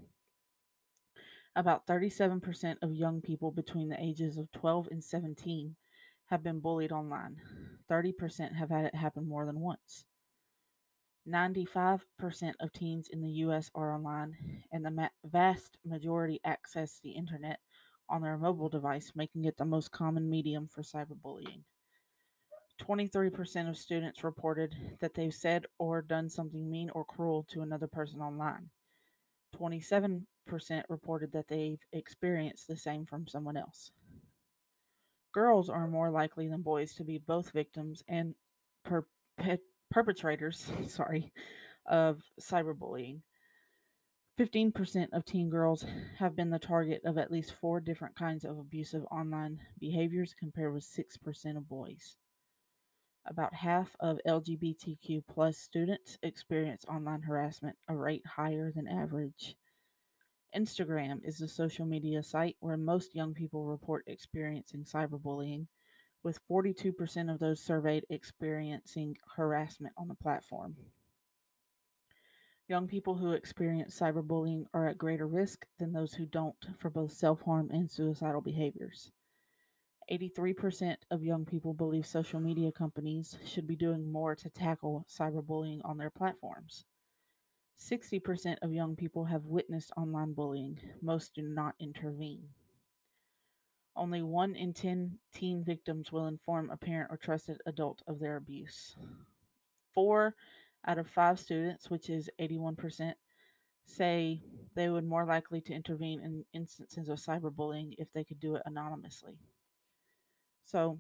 about 1.55 1.85
37% 1.85 2.75
of 2.81 2.93
young 2.93 3.21
people 3.21 3.51
between 3.51 3.89
the 3.89 4.01
ages 4.01 4.37
of 4.37 4.51
12 4.51 4.87
and 4.91 5.03
17 5.03 5.75
have 6.27 6.43
been 6.43 6.59
bullied 6.59 6.91
online. 6.91 7.37
30% 7.89 8.55
have 8.55 8.69
had 8.69 8.85
it 8.85 8.95
happen 8.95 9.27
more 9.27 9.45
than 9.45 9.59
once. 9.59 10.05
95% 11.27 11.99
of 12.59 12.73
teens 12.73 13.09
in 13.11 13.21
the 13.21 13.29
US 13.29 13.69
are 13.75 13.93
online, 13.93 14.63
and 14.71 14.85
the 14.85 15.09
vast 15.23 15.77
majority 15.85 16.39
access 16.43 16.99
the 17.03 17.11
internet 17.11 17.59
on 18.09 18.21
their 18.21 18.37
mobile 18.37 18.69
device, 18.69 19.11
making 19.15 19.45
it 19.45 19.57
the 19.57 19.65
most 19.65 19.91
common 19.91 20.29
medium 20.29 20.67
for 20.67 20.81
cyberbullying. 20.81 21.63
23% 22.81 23.69
of 23.69 23.77
students 23.77 24.23
reported 24.23 24.75
that 24.99 25.13
they've 25.13 25.33
said 25.33 25.65
or 25.77 26.01
done 26.01 26.29
something 26.29 26.69
mean 26.69 26.89
or 26.93 27.05
cruel 27.05 27.45
to 27.49 27.61
another 27.61 27.87
person 27.87 28.21
online. 28.21 28.69
27% 29.55 30.23
reported 30.89 31.31
that 31.33 31.47
they've 31.47 31.81
experienced 31.93 32.67
the 32.67 32.77
same 32.77 33.05
from 33.05 33.27
someone 33.27 33.57
else. 33.57 33.91
Girls 35.33 35.69
are 35.69 35.87
more 35.87 36.09
likely 36.09 36.47
than 36.47 36.61
boys 36.61 36.93
to 36.95 37.03
be 37.03 37.17
both 37.17 37.51
victims 37.51 38.03
and 38.07 38.35
per- 38.83 39.05
perpetrators, 39.91 40.71
sorry, 40.87 41.31
of 41.85 42.21
cyberbullying. 42.39 43.19
15% 44.39 45.07
of 45.13 45.25
teen 45.25 45.49
girls 45.49 45.85
have 46.17 46.35
been 46.35 46.49
the 46.49 46.57
target 46.57 47.01
of 47.05 47.17
at 47.17 47.31
least 47.31 47.53
four 47.53 47.79
different 47.79 48.15
kinds 48.15 48.43
of 48.43 48.57
abusive 48.57 49.03
online 49.11 49.59
behaviors, 49.79 50.33
compared 50.37 50.73
with 50.73 50.83
6% 50.83 51.57
of 51.57 51.69
boys. 51.69 52.15
About 53.25 53.53
half 53.53 53.95
of 53.99 54.19
LGBTQ 54.27 55.23
plus 55.27 55.57
students 55.57 56.17
experience 56.23 56.85
online 56.85 57.21
harassment, 57.21 57.77
a 57.87 57.95
rate 57.95 58.25
higher 58.25 58.71
than 58.71 58.87
average. 58.87 59.55
Instagram 60.55 61.19
is 61.23 61.37
the 61.37 61.47
social 61.47 61.85
media 61.85 62.23
site 62.23 62.57
where 62.59 62.77
most 62.77 63.15
young 63.15 63.33
people 63.33 63.65
report 63.65 64.03
experiencing 64.07 64.83
cyberbullying, 64.83 65.67
with 66.23 66.39
42% 66.49 67.31
of 67.31 67.39
those 67.39 67.61
surveyed 67.61 68.05
experiencing 68.09 69.17
harassment 69.35 69.93
on 69.97 70.07
the 70.07 70.15
platform. 70.15 70.75
Young 72.67 72.87
people 72.87 73.15
who 73.15 73.33
experience 73.33 73.99
cyberbullying 73.99 74.65
are 74.73 74.87
at 74.87 74.97
greater 74.97 75.27
risk 75.27 75.65
than 75.77 75.93
those 75.93 76.15
who 76.15 76.25
don't 76.25 76.55
for 76.79 76.89
both 76.89 77.11
self 77.11 77.41
harm 77.41 77.69
and 77.71 77.89
suicidal 77.89 78.41
behaviors. 78.41 79.11
83% 80.09 80.95
of 81.09 81.23
young 81.23 81.45
people 81.45 81.73
believe 81.73 82.05
social 82.05 82.39
media 82.39 82.71
companies 82.71 83.37
should 83.45 83.67
be 83.67 83.75
doing 83.75 84.11
more 84.11 84.35
to 84.35 84.49
tackle 84.49 85.05
cyberbullying 85.09 85.81
on 85.83 85.97
their 85.97 86.09
platforms. 86.09 86.85
60% 87.79 88.57
of 88.61 88.73
young 88.73 88.95
people 88.95 89.25
have 89.25 89.45
witnessed 89.45 89.91
online 89.97 90.33
bullying. 90.33 90.79
Most 91.01 91.33
do 91.33 91.41
not 91.41 91.75
intervene. 91.79 92.49
Only 93.95 94.21
1 94.21 94.55
in 94.55 94.73
10 94.73 95.17
teen 95.33 95.63
victims 95.63 96.11
will 96.11 96.27
inform 96.27 96.69
a 96.69 96.77
parent 96.77 97.11
or 97.11 97.17
trusted 97.17 97.57
adult 97.65 98.01
of 98.07 98.19
their 98.19 98.37
abuse. 98.37 98.95
4 99.93 100.35
out 100.87 100.97
of 100.97 101.09
5 101.09 101.39
students, 101.39 101.89
which 101.89 102.09
is 102.09 102.29
81%, 102.39 103.13
say 103.85 104.41
they 104.75 104.89
would 104.89 105.05
more 105.05 105.25
likely 105.25 105.61
to 105.61 105.73
intervene 105.73 106.21
in 106.21 106.45
instances 106.53 107.09
of 107.09 107.19
cyberbullying 107.19 107.93
if 107.97 108.11
they 108.13 108.23
could 108.23 108.39
do 108.39 108.55
it 108.55 108.63
anonymously. 108.65 109.39
So 110.63 110.99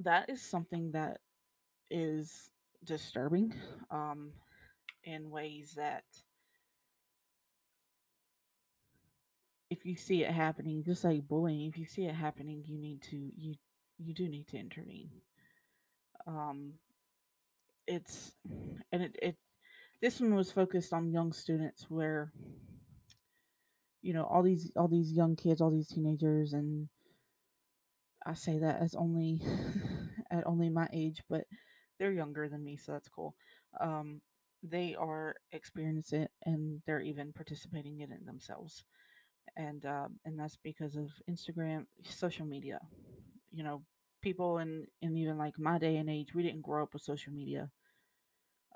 that 0.00 0.28
is 0.28 0.42
something 0.42 0.92
that 0.92 1.18
is 1.90 2.50
disturbing 2.84 3.54
um, 3.90 4.32
in 5.04 5.30
ways 5.30 5.74
that 5.76 6.04
if 9.70 9.84
you 9.84 9.96
see 9.96 10.22
it 10.22 10.30
happening, 10.30 10.84
just 10.84 11.04
like 11.04 11.26
bullying, 11.26 11.68
if 11.68 11.78
you 11.78 11.86
see 11.86 12.04
it 12.04 12.14
happening, 12.14 12.62
you 12.66 12.78
need 12.78 13.02
to 13.02 13.16
you 13.36 13.54
you 13.98 14.14
do 14.14 14.28
need 14.28 14.46
to 14.48 14.58
intervene. 14.58 15.10
Um, 16.26 16.74
it's 17.86 18.32
and 18.92 19.02
it, 19.02 19.16
it 19.22 19.36
this 20.00 20.20
one 20.20 20.34
was 20.34 20.52
focused 20.52 20.92
on 20.92 21.10
young 21.10 21.32
students 21.32 21.86
where 21.88 22.32
you 24.02 24.12
know 24.12 24.24
all 24.24 24.42
these 24.42 24.70
all 24.76 24.88
these 24.88 25.12
young 25.12 25.36
kids, 25.36 25.60
all 25.60 25.70
these 25.70 25.88
teenagers, 25.88 26.52
and 26.52 26.88
I 28.26 28.34
say 28.34 28.58
that 28.58 28.80
as 28.82 28.94
only 28.94 29.40
at 30.30 30.46
only 30.46 30.68
my 30.68 30.88
age, 30.92 31.22
but 31.28 31.44
they're 31.98 32.12
younger 32.12 32.48
than 32.48 32.64
me, 32.64 32.76
so 32.76 32.92
that's 32.92 33.08
cool. 33.08 33.34
Um, 33.80 34.20
they 34.62 34.94
are 34.94 35.36
experiencing 35.52 36.22
it 36.22 36.30
and 36.44 36.82
they're 36.86 37.00
even 37.00 37.32
participating 37.32 38.00
in 38.00 38.10
it 38.10 38.26
themselves 38.26 38.84
and 39.56 39.84
um, 39.86 40.18
and 40.24 40.38
that's 40.38 40.58
because 40.62 40.96
of 40.96 41.10
Instagram, 41.30 41.86
social 42.04 42.46
media. 42.46 42.80
You 43.52 43.64
know, 43.64 43.82
people 44.22 44.58
in 44.58 44.86
in 45.02 45.16
even 45.16 45.38
like 45.38 45.58
my 45.58 45.78
day 45.78 45.96
and 45.96 46.10
age, 46.10 46.34
we 46.34 46.42
didn't 46.42 46.62
grow 46.62 46.82
up 46.82 46.92
with 46.92 47.02
social 47.02 47.32
media. 47.32 47.70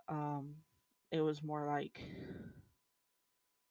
Um, 0.09 0.57
it 1.13 1.21
was 1.21 1.43
more 1.43 1.67
like 1.67 2.01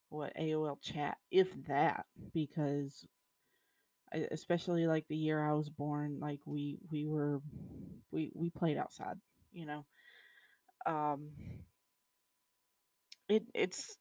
what 0.09 0.36
AOL 0.38 0.81
chat, 0.81 1.17
if 1.31 1.50
that, 1.67 2.05
because 2.33 3.05
especially 4.13 4.88
like 4.88 5.08
the 5.08 5.18
year 5.18 5.44
I 5.44 5.54
was 5.54 5.70
born, 5.70 6.20
like 6.20 6.39
we 6.46 6.80
we 6.92 7.06
were 7.06 7.42
We 8.12 8.32
we 8.36 8.50
played 8.51 8.78
outside, 8.78 9.18
you 9.54 9.66
know. 9.66 9.86
Um 10.86 11.32
it 13.28 13.44
it's 13.54 13.98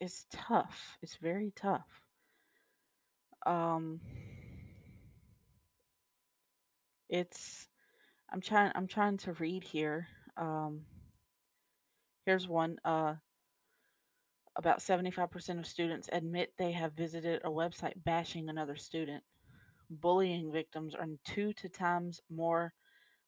it's 0.00 0.26
tough. 0.32 0.98
It's 1.02 1.16
very 1.16 1.52
tough. 1.56 1.88
Um 3.46 4.00
it's 7.08 7.68
I'm 8.32 8.40
trying 8.40 8.72
I'm 8.74 8.86
trying 8.86 9.18
to 9.18 9.32
read 9.34 9.64
here. 9.64 10.08
Um 10.36 10.82
here's 12.26 12.48
one 12.48 12.78
uh 12.84 13.14
about 14.56 14.78
75% 14.78 15.58
of 15.58 15.66
students 15.66 16.08
admit 16.12 16.52
they 16.56 16.72
have 16.72 16.92
visited 16.92 17.40
a 17.44 17.50
website 17.50 17.94
bashing 17.96 18.48
another 18.48 18.76
student. 18.76 19.22
Bullying 19.90 20.52
victims 20.52 20.94
are 20.94 21.06
two 21.24 21.52
to 21.54 21.68
times 21.68 22.20
more 22.30 22.72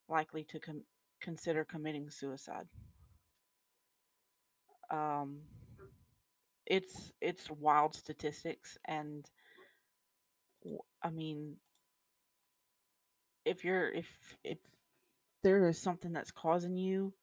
likely 0.07 0.43
to 0.45 0.59
com- 0.59 0.83
consider 1.21 1.65
committing 1.65 2.09
suicide. 2.09 2.67
Um, 4.89 5.39
it's 6.65 7.11
it's 7.21 7.51
wild 7.51 7.93
statistics, 7.93 8.77
and 8.85 9.29
I 11.03 11.09
mean, 11.09 11.57
if 13.45 13.63
you're 13.65 13.89
if 13.89 14.07
if 14.43 14.57
there 15.43 15.67
is 15.67 15.77
something 15.81 16.13
that's 16.13 16.31
causing 16.31 16.75
you 16.77 17.13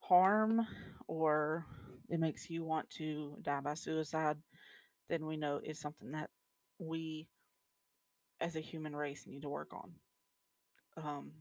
harm 0.00 0.66
or 1.06 1.66
it 2.08 2.20
makes 2.20 2.50
you 2.50 2.64
want 2.64 2.88
to 2.90 3.36
die 3.42 3.60
by 3.60 3.74
suicide, 3.74 4.38
then 5.08 5.26
we 5.26 5.36
know 5.36 5.60
it's 5.62 5.80
something 5.80 6.12
that 6.12 6.30
we 6.78 7.28
as 8.40 8.56
a 8.56 8.60
human 8.60 8.94
race 8.94 9.26
need 9.26 9.42
to 9.42 9.48
work 9.48 9.72
on. 9.72 9.92
Um, 10.96 11.32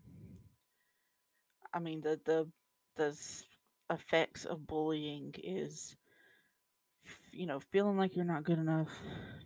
I 1.74 1.80
mean 1.80 2.02
the 2.02 2.20
the 2.26 2.48
the 2.96 3.18
effects 3.90 4.46
of 4.46 4.68
bullying 4.68 5.34
is 5.44 5.96
you 7.32 7.46
know 7.46 7.60
feeling 7.72 7.98
like 7.98 8.16
you're 8.16 8.26
not 8.26 8.44
good 8.44 8.60
enough, 8.60 8.90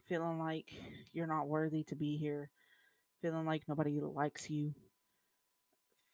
feeling 0.07 0.39
like 0.39 0.71
you're 1.13 1.27
not 1.27 1.47
worthy 1.47 1.83
to 1.83 1.95
be 1.95 2.17
here, 2.17 2.49
feeling 3.21 3.45
like 3.45 3.63
nobody 3.67 3.99
likes 3.99 4.49
you, 4.49 4.73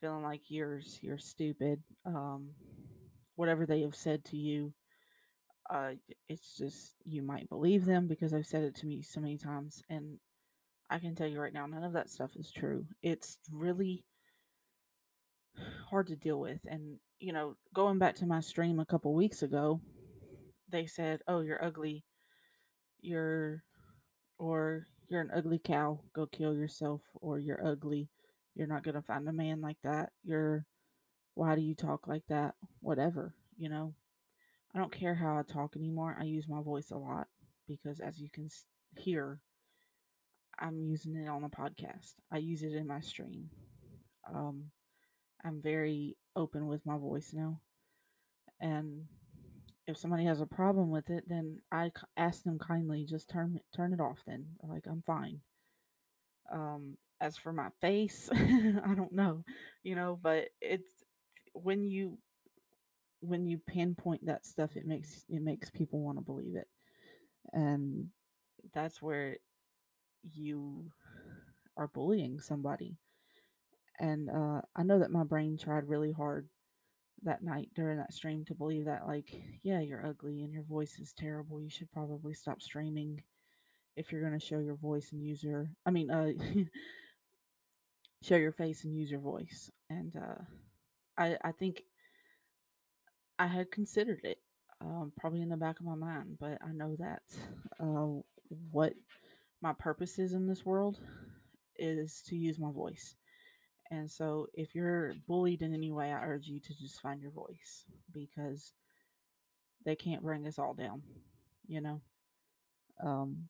feeling 0.02 0.24
like 0.24 0.42
you're 0.50 0.82
you're 1.02 1.18
stupid. 1.18 1.82
Um, 2.06 2.50
whatever 3.36 3.66
they 3.66 3.82
have 3.82 3.96
said 3.96 4.26
to 4.26 4.38
you, 4.38 4.74
uh, 5.70 5.92
it's 6.28 6.58
just 6.58 6.96
you 7.06 7.22
might 7.22 7.50
believe 7.50 7.86
them 7.86 8.08
because 8.08 8.34
I've 8.34 8.46
said 8.46 8.64
it 8.64 8.76
to 8.78 8.86
me 8.86 9.02
so 9.02 9.20
many 9.20 9.38
times, 9.38 9.84
and 9.90 10.20
I 10.90 11.00
can 11.00 11.16
tell 11.16 11.28
you 11.28 11.42
right 11.42 11.54
now, 11.54 11.66
none 11.66 11.84
of 11.84 11.94
that 11.94 12.10
stuff 12.10 12.32
is 12.36 12.52
true. 12.52 12.86
It's 13.02 13.38
really 13.52 14.06
hard 15.90 16.08
to 16.08 16.16
deal 16.16 16.40
with. 16.40 16.62
And, 16.66 16.98
you 17.20 17.34
know, 17.34 17.56
going 17.74 18.00
back 18.00 18.16
to 18.18 18.26
my 18.26 18.40
stream 18.40 18.80
a 18.80 18.86
couple 18.86 19.14
weeks 19.14 19.42
ago, 19.42 19.82
they 20.70 20.86
said, 20.86 21.22
Oh, 21.28 21.42
you're 21.42 21.64
ugly. 21.64 22.06
You're, 23.02 23.64
or 24.38 24.88
you're 25.10 25.22
an 25.22 25.32
ugly 25.36 25.60
cow. 25.60 26.00
Go 26.14 26.26
kill 26.26 26.54
yourself. 26.54 27.02
Or 27.16 27.38
you're 27.40 27.66
ugly. 27.66 28.10
You're 28.56 28.68
not 28.68 28.84
going 28.84 28.96
to 28.96 29.02
find 29.02 29.28
a 29.28 29.34
man 29.34 29.62
like 29.62 29.78
that. 29.84 30.12
You're, 30.24 30.66
why 31.36 31.56
do 31.56 31.62
you 31.62 31.76
talk 31.76 32.08
like 32.08 32.24
that? 32.30 32.56
Whatever, 32.80 33.36
you 33.58 33.70
know. 33.70 33.94
I 34.78 34.80
don't 34.80 34.92
care 34.92 35.16
how 35.16 35.40
I 35.40 35.42
talk 35.42 35.76
anymore. 35.76 36.16
I 36.20 36.26
use 36.26 36.48
my 36.48 36.62
voice 36.62 36.92
a 36.92 36.98
lot 36.98 37.26
because, 37.68 38.00
as 38.00 38.20
you 38.20 38.30
can 38.30 38.48
hear, 38.96 39.40
I'm 40.60 40.84
using 40.84 41.16
it 41.16 41.28
on 41.28 41.42
the 41.42 41.48
podcast. 41.48 42.14
I 42.32 42.38
use 42.38 42.62
it 42.62 42.74
in 42.74 42.86
my 42.86 43.00
stream. 43.00 43.50
Um, 44.32 44.66
I'm 45.44 45.64
very 45.64 46.16
open 46.36 46.68
with 46.68 46.86
my 46.86 46.96
voice 46.96 47.32
now. 47.34 47.60
And 48.62 49.06
if 49.88 49.98
somebody 49.98 50.26
has 50.26 50.42
a 50.42 50.46
problem 50.46 50.92
with 50.92 51.10
it, 51.10 51.24
then 51.28 51.58
I 51.72 51.90
ask 52.16 52.44
them 52.44 52.60
kindly, 52.60 53.04
just 53.04 53.32
turn 53.32 53.60
turn 53.76 53.94
it 53.94 54.00
off. 54.00 54.20
Then, 54.28 54.46
like 54.62 54.86
I'm 54.86 55.02
fine. 55.08 55.42
Um, 56.52 56.98
as 57.20 57.36
for 57.36 57.52
my 57.52 57.70
face, 57.82 58.30
I 58.32 58.94
don't 58.96 59.12
know, 59.12 59.44
you 59.82 59.96
know, 59.96 60.20
but 60.22 60.50
it's 60.62 60.92
when 61.54 61.84
you 61.84 62.20
when 63.22 63.46
you 63.46 63.58
pinpoint 63.58 64.26
that 64.26 64.46
stuff, 64.46 64.76
it 64.76 64.86
makes 64.86 65.26
it 65.30 65.42
makes 65.42 65.70
people 65.70 66.00
want 66.00 66.18
to 66.18 66.24
believe 66.24 66.56
it, 66.56 66.68
and 67.54 68.10
that's 68.74 69.02
where 69.02 69.38
you 70.34 70.92
are 71.78 71.88
bullying 71.88 72.40
somebody. 72.40 72.98
And 74.00 74.30
uh, 74.30 74.62
I 74.76 74.84
know 74.84 75.00
that 75.00 75.12
my 75.12 75.24
brain 75.24 75.58
tried 75.58 75.88
really 75.88 76.12
hard 76.12 76.48
that 77.24 77.44
night 77.44 77.70
during 77.76 77.98
that 77.98 78.14
stream 78.14 78.46
to 78.46 78.54
believe 78.54 78.86
that, 78.86 79.08
like, 79.08 79.34
yeah, 79.64 79.80
you're 79.80 80.06
ugly 80.06 80.44
and 80.44 80.54
your 80.54 80.64
voice 80.64 81.00
is 81.00 81.14
terrible. 81.14 81.62
You 81.62 81.70
should 81.70 81.92
probably 81.92 82.34
stop 82.34 82.62
streaming 82.62 83.24
if 83.96 84.12
you're 84.12 84.22
going 84.22 84.40
to 84.40 84.46
show 84.46 84.60
your 84.60 84.76
voice 84.76 85.12
and 85.12 85.24
use 85.24 85.44
your, 85.44 85.68
I 85.86 85.90
mean, 85.90 86.12
uh, 86.12 86.32
show 88.24 88.36
your 88.36 88.52
face 88.52 88.84
and 88.84 88.96
use 88.96 89.10
your 89.10 89.20
voice. 89.20 89.72
And 89.90 90.16
uh, 90.16 90.44
I, 91.18 91.38
I 91.44 91.52
think 91.52 91.82
I 93.40 93.48
had 93.48 93.72
considered 93.72 94.22
it, 94.24 94.40
um, 94.82 95.12
probably 95.18 95.42
in 95.42 95.50
the 95.50 95.58
back 95.58 95.80
of 95.80 95.86
my 95.86 95.96
mind, 95.96 96.38
but 96.40 96.58
I 96.62 96.72
know 96.74 96.96
that 97.00 97.22
uh, 97.80 98.22
what 98.72 98.94
my 99.62 99.74
purpose 99.74 100.20
is 100.20 100.34
in 100.34 100.48
this 100.48 100.66
world 100.66 101.00
is 101.78 102.24
to 102.28 102.36
use 102.36 102.60
my 102.60 102.72
voice. 102.72 103.16
And 103.90 104.10
so 104.10 104.48
if 104.54 104.76
you're 104.76 105.14
bullied 105.28 105.62
in 105.62 105.74
any 105.74 105.92
way, 105.92 106.12
I 106.12 106.26
urge 106.26 106.48
you 106.48 106.60
to 106.60 106.78
just 106.78 107.02
find 107.02 107.22
your 107.22 107.32
voice 107.32 107.86
because 108.12 108.74
they 109.86 109.96
can't 109.96 110.24
bring 110.24 110.46
us 110.48 110.60
all 110.60 110.74
down, 110.74 111.02
you 111.68 111.82
know? 111.82 112.02
Um, 113.04 113.48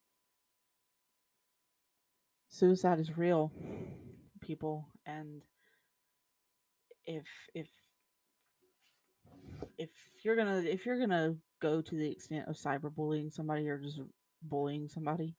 suicide 2.50 3.00
is 3.00 3.18
real, 3.18 3.52
people, 4.42 4.90
and 5.06 5.42
if 7.06 7.26
if 7.54 7.68
if 9.78 9.90
you're 10.24 10.36
gonna 10.36 10.60
if 10.60 10.86
you're 10.86 11.00
gonna 11.00 11.36
go 11.60 11.82
to 11.82 11.96
the 11.96 12.10
extent 12.10 12.48
of 12.48 12.56
cyberbullying 12.56 13.32
somebody 13.34 13.68
or 13.70 13.78
just 13.78 14.00
bullying 14.42 14.88
somebody, 14.88 15.36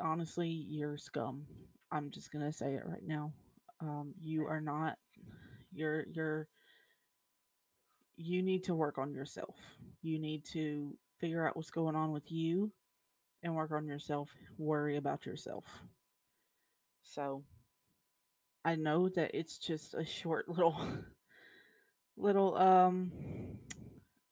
honestly, 0.00 0.48
you're 0.48 0.96
scum. 0.96 1.46
I'm 1.92 2.10
just 2.10 2.32
gonna 2.32 2.52
say 2.52 2.74
it 2.74 2.82
right 2.86 3.06
now. 3.06 3.32
Um, 3.80 4.14
you 4.20 4.46
are 4.46 4.60
not. 4.60 4.96
You're 5.72 6.04
you're. 6.12 6.48
You 8.16 8.42
need 8.42 8.64
to 8.64 8.74
work 8.74 8.98
on 8.98 9.14
yourself. 9.14 9.56
You 10.02 10.18
need 10.18 10.44
to 10.52 10.96
figure 11.18 11.46
out 11.46 11.56
what's 11.56 11.70
going 11.70 11.96
on 11.96 12.12
with 12.12 12.30
you, 12.30 12.72
and 13.42 13.54
work 13.54 13.72
on 13.72 13.86
yourself. 13.86 14.30
Worry 14.58 14.96
about 14.96 15.26
yourself. 15.26 15.64
So. 17.02 17.44
I 18.62 18.74
know 18.74 19.08
that 19.08 19.30
it's 19.32 19.56
just 19.56 19.94
a 19.94 20.04
short 20.04 20.46
little 20.54 20.76
little 22.16 22.56
um 22.56 23.12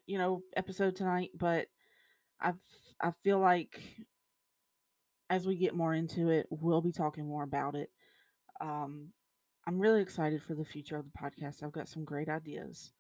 you 0.06 0.18
know 0.18 0.42
episode 0.56 0.96
tonight, 0.96 1.30
but 1.34 1.66
I 2.40 2.52
I 3.00 3.12
feel 3.22 3.38
like 3.38 3.80
as 5.30 5.46
we 5.46 5.56
get 5.56 5.74
more 5.74 5.94
into 5.94 6.30
it, 6.30 6.46
we'll 6.50 6.80
be 6.80 6.92
talking 6.92 7.26
more 7.26 7.42
about 7.42 7.74
it. 7.74 7.90
Um, 8.60 9.12
I'm 9.66 9.78
really 9.78 10.00
excited 10.00 10.42
for 10.42 10.54
the 10.54 10.64
future 10.64 10.96
of 10.96 11.04
the 11.04 11.18
podcast. 11.18 11.62
I've 11.62 11.72
got 11.72 11.88
some 11.88 12.04
great 12.04 12.28
ideas. 12.28 12.92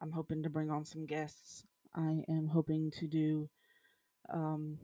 I'm 0.00 0.12
hoping 0.12 0.42
to 0.44 0.50
bring 0.50 0.70
on 0.70 0.84
some 0.84 1.06
guests. 1.06 1.64
I 1.94 2.22
am 2.28 2.48
hoping 2.52 2.92
to 2.98 3.06
do 3.08 3.50
um, 4.32 4.78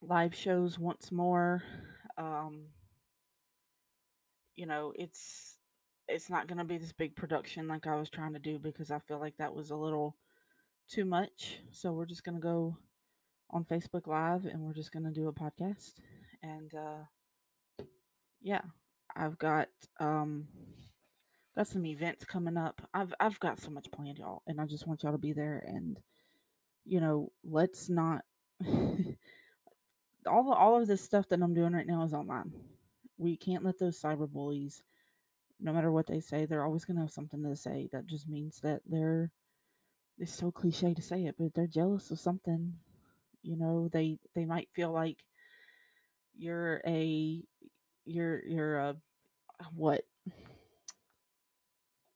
live 0.00 0.34
shows 0.34 0.78
once 0.78 1.12
more. 1.12 1.62
Um, 2.18 2.66
you 4.56 4.66
know, 4.66 4.92
it's 4.96 5.55
it's 6.08 6.30
not 6.30 6.46
going 6.46 6.58
to 6.58 6.64
be 6.64 6.78
this 6.78 6.92
big 6.92 7.16
production 7.16 7.68
like 7.68 7.86
I 7.86 7.96
was 7.96 8.10
trying 8.10 8.32
to 8.34 8.38
do 8.38 8.58
because 8.58 8.90
I 8.90 8.98
feel 9.00 9.18
like 9.18 9.36
that 9.38 9.54
was 9.54 9.70
a 9.70 9.76
little 9.76 10.16
too 10.88 11.04
much. 11.04 11.58
So 11.70 11.92
we're 11.92 12.06
just 12.06 12.24
going 12.24 12.36
to 12.36 12.40
go 12.40 12.76
on 13.50 13.64
Facebook 13.64 14.06
Live 14.06 14.44
and 14.46 14.60
we're 14.60 14.74
just 14.74 14.92
going 14.92 15.04
to 15.04 15.10
do 15.10 15.28
a 15.28 15.32
podcast. 15.32 15.94
And 16.42 16.72
uh, 16.74 17.84
yeah, 18.40 18.62
I've 19.14 19.38
got 19.38 19.68
um, 19.98 20.46
got 21.56 21.66
some 21.66 21.86
events 21.86 22.24
coming 22.24 22.56
up. 22.56 22.82
I've 22.94 23.14
I've 23.18 23.40
got 23.40 23.60
so 23.60 23.70
much 23.70 23.90
planned, 23.90 24.18
y'all, 24.18 24.42
and 24.46 24.60
I 24.60 24.66
just 24.66 24.86
want 24.86 25.02
y'all 25.02 25.12
to 25.12 25.18
be 25.18 25.32
there. 25.32 25.64
And 25.66 25.98
you 26.84 27.00
know, 27.00 27.32
let's 27.42 27.88
not 27.88 28.24
all 30.26 30.52
all 30.52 30.80
of 30.80 30.86
this 30.86 31.02
stuff 31.02 31.28
that 31.28 31.42
I'm 31.42 31.54
doing 31.54 31.72
right 31.72 31.86
now 31.86 32.04
is 32.04 32.12
online. 32.12 32.52
We 33.18 33.36
can't 33.36 33.64
let 33.64 33.78
those 33.78 34.00
cyber 34.00 34.28
bullies, 34.28 34.82
no 35.60 35.72
matter 35.72 35.90
what 35.92 36.06
they 36.06 36.20
say, 36.20 36.46
they're 36.46 36.64
always 36.64 36.84
going 36.84 36.96
to 36.96 37.02
have 37.02 37.10
something 37.10 37.42
to 37.42 37.56
say. 37.56 37.88
That 37.92 38.06
just 38.06 38.28
means 38.28 38.60
that 38.62 38.82
they're. 38.86 39.30
It's 40.18 40.34
so 40.34 40.50
cliche 40.50 40.94
to 40.94 41.02
say 41.02 41.26
it, 41.26 41.34
but 41.38 41.54
they're 41.54 41.66
jealous 41.66 42.10
of 42.10 42.18
something 42.18 42.74
you 43.46 43.56
know 43.56 43.88
they 43.92 44.18
they 44.34 44.44
might 44.44 44.68
feel 44.72 44.90
like 44.90 45.18
you're 46.36 46.82
a 46.86 47.40
you're 48.04 48.44
you're 48.44 48.78
a 48.78 48.96
what 49.72 50.02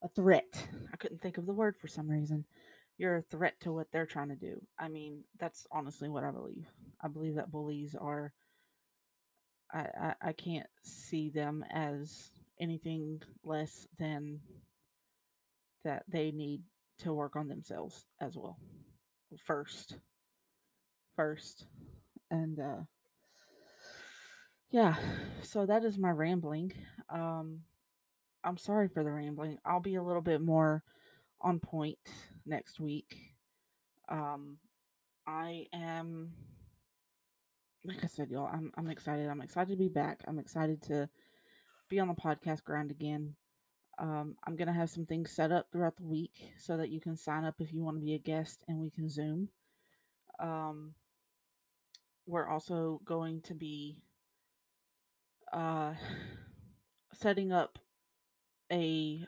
a 0.03 0.09
threat. 0.09 0.67
I 0.93 0.97
couldn't 0.97 1.23
think 1.23 1.39
of 1.39 1.47
the 1.47 1.53
word 1.53 1.77
for 1.81 1.89
some 1.89 2.09
reason. 2.09 2.45
You're 2.99 3.19
a 3.19 3.23
threat 3.23 3.55
to 3.61 3.73
what 3.73 3.87
they're 3.93 4.07
trying 4.07 4.29
to 4.29 4.37
do. 4.37 4.61
I 4.79 4.89
mean, 4.89 5.23
that's 5.39 5.67
honestly 5.71 6.09
what 6.09 6.25
I 6.25 6.31
believe. 6.31 6.67
I 7.01 7.09
believe 7.09 7.37
that 7.37 7.51
bullies 7.51 7.95
are. 7.95 8.33
I, 9.73 9.79
I, 9.79 10.15
I 10.21 10.33
can't 10.33 10.67
see 10.83 11.31
them 11.31 11.65
as 11.71 12.31
anything 12.61 13.23
less 13.43 13.87
than 13.99 14.41
that 15.85 16.05
they 16.09 16.31
need 16.31 16.63
to 16.99 17.13
work 17.13 17.37
on 17.37 17.49
themselves 17.49 18.05
as 18.21 18.37
well. 18.37 18.59
First. 19.47 19.97
First. 21.17 21.67
And 22.31 22.59
uh 22.61 22.83
yeah, 24.71 24.95
so 25.43 25.67
that 25.67 25.85
is 25.85 25.99
my 25.99 26.11
rambling. 26.11 26.73
Um 27.09 27.61
I'm 28.45 28.57
sorry 28.57 28.89
for 28.89 29.03
the 29.03 29.11
rambling. 29.11 29.59
I'll 29.65 29.81
be 29.81 29.97
a 29.97 30.03
little 30.03 30.23
bit 30.23 30.41
more 30.41 30.83
on 31.41 31.59
point 31.59 31.99
next 32.47 32.79
week. 32.79 33.17
Um 34.09 34.59
I 35.27 35.67
am 35.73 36.33
like 37.85 38.05
I 38.05 38.09
said, 38.09 38.31
y'all, 38.31 38.51
I'm 38.53 38.71
I'm 38.77 38.91
excited. 38.91 39.29
I'm 39.29 39.41
excited 39.41 39.71
to 39.71 39.77
be 39.77 39.89
back. 39.89 40.21
I'm 40.27 40.39
excited 40.39 40.83
to 40.83 41.09
be 41.91 41.99
on 41.99 42.09
the 42.09 42.15
podcast 42.15 42.65
grind 42.65 42.91
again. 42.91 43.35
Um, 43.99 44.37
I'm 44.47 44.57
gonna 44.57 44.73
have 44.73 44.89
some 44.89 45.05
things 45.05 45.33
set 45.33 45.53
up 45.53 45.67
throughout 45.71 45.97
the 45.97 46.07
week 46.07 46.53
so 46.57 46.79
that 46.79 46.89
you 46.89 47.01
can 47.01 47.17
sign 47.17 47.45
up 47.45 47.57
if 47.59 47.73
you 47.73 47.83
want 47.83 47.99
to 47.99 48.05
be 48.05 48.15
a 48.15 48.19
guest 48.19 48.65
and 48.69 48.79
we 48.79 48.91
can 48.91 49.11
Zoom. 49.11 49.49
Um, 50.39 50.95
we're 52.27 52.49
also 52.49 53.01
going 53.05 53.43
to 53.43 53.55
be 53.55 53.99
uh, 55.53 55.95
setting 57.13 57.53
up 57.53 57.79
a. 58.73 59.27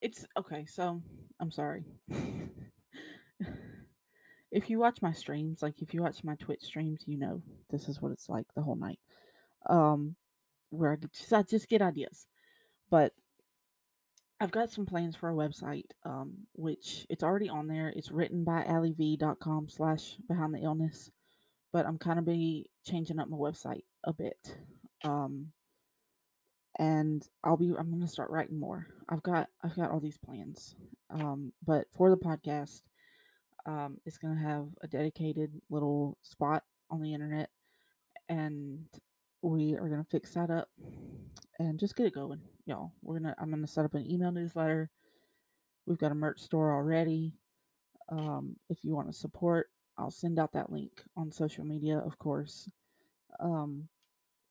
It's 0.00 0.26
okay. 0.38 0.66
So 0.66 1.02
I'm 1.40 1.50
sorry. 1.50 1.84
if 4.52 4.70
you 4.70 4.78
watch 4.78 5.00
my 5.02 5.12
streams, 5.12 5.62
like 5.62 5.80
if 5.82 5.94
you 5.94 6.02
watch 6.02 6.22
my 6.22 6.36
Twitch 6.36 6.62
streams, 6.62 7.02
you 7.06 7.18
know 7.18 7.42
this 7.70 7.88
is 7.88 8.00
what 8.00 8.12
it's 8.12 8.28
like 8.28 8.46
the 8.54 8.62
whole 8.62 8.76
night. 8.76 9.00
Um, 9.68 10.16
where 10.70 10.92
I 10.92 10.96
just, 10.96 11.32
I 11.32 11.42
just 11.42 11.68
get 11.68 11.82
ideas, 11.82 12.26
but 12.90 13.12
I've 14.38 14.50
got 14.50 14.70
some 14.70 14.84
plans 14.84 15.16
for 15.16 15.30
a 15.30 15.34
website, 15.34 15.86
um, 16.04 16.34
which 16.52 17.06
it's 17.08 17.22
already 17.22 17.48
on 17.48 17.68
there. 17.68 17.92
It's 17.96 18.10
written 18.10 18.44
by 18.44 18.64
alliev.com 18.64 19.68
slash 19.68 20.16
behind 20.28 20.54
the 20.54 20.62
illness, 20.62 21.10
but 21.72 21.86
I'm 21.86 21.98
kind 21.98 22.18
of 22.18 22.26
be 22.26 22.66
changing 22.84 23.18
up 23.18 23.28
my 23.28 23.36
website 23.36 23.84
a 24.04 24.12
bit. 24.12 24.58
Um, 25.04 25.52
and 26.78 27.26
I'll 27.42 27.56
be, 27.56 27.72
I'm 27.78 27.88
going 27.88 28.02
to 28.02 28.08
start 28.08 28.30
writing 28.30 28.60
more. 28.60 28.86
I've 29.08 29.22
got, 29.22 29.48
I've 29.64 29.74
got 29.74 29.90
all 29.90 30.00
these 30.00 30.18
plans. 30.18 30.74
Um, 31.08 31.52
but 31.66 31.86
for 31.96 32.10
the 32.10 32.18
podcast, 32.18 32.82
um, 33.64 33.96
it's 34.04 34.18
going 34.18 34.36
to 34.36 34.42
have 34.42 34.66
a 34.82 34.86
dedicated 34.86 35.50
little 35.70 36.18
spot 36.22 36.62
on 36.90 37.00
the 37.00 37.14
internet 37.14 37.48
and 38.28 38.86
we 39.46 39.74
are 39.74 39.88
going 39.88 40.02
to 40.02 40.10
fix 40.10 40.34
that 40.34 40.50
up 40.50 40.68
and 41.58 41.78
just 41.78 41.96
get 41.96 42.06
it 42.06 42.14
going, 42.14 42.40
y'all. 42.66 42.92
We're 43.02 43.18
gonna 43.18 43.34
I'm 43.38 43.50
gonna 43.50 43.66
set 43.66 43.84
up 43.84 43.94
an 43.94 44.10
email 44.10 44.32
newsletter. 44.32 44.90
We've 45.86 45.98
got 45.98 46.12
a 46.12 46.16
merch 46.16 46.40
store 46.40 46.72
already. 46.72 47.34
Um, 48.10 48.56
if 48.68 48.78
you 48.82 48.94
want 48.94 49.08
to 49.08 49.16
support, 49.16 49.68
I'll 49.98 50.10
send 50.10 50.38
out 50.38 50.52
that 50.52 50.70
link 50.70 51.02
on 51.16 51.32
social 51.32 51.64
media, 51.64 51.98
of 51.98 52.18
course. 52.18 52.68
Um, 53.40 53.88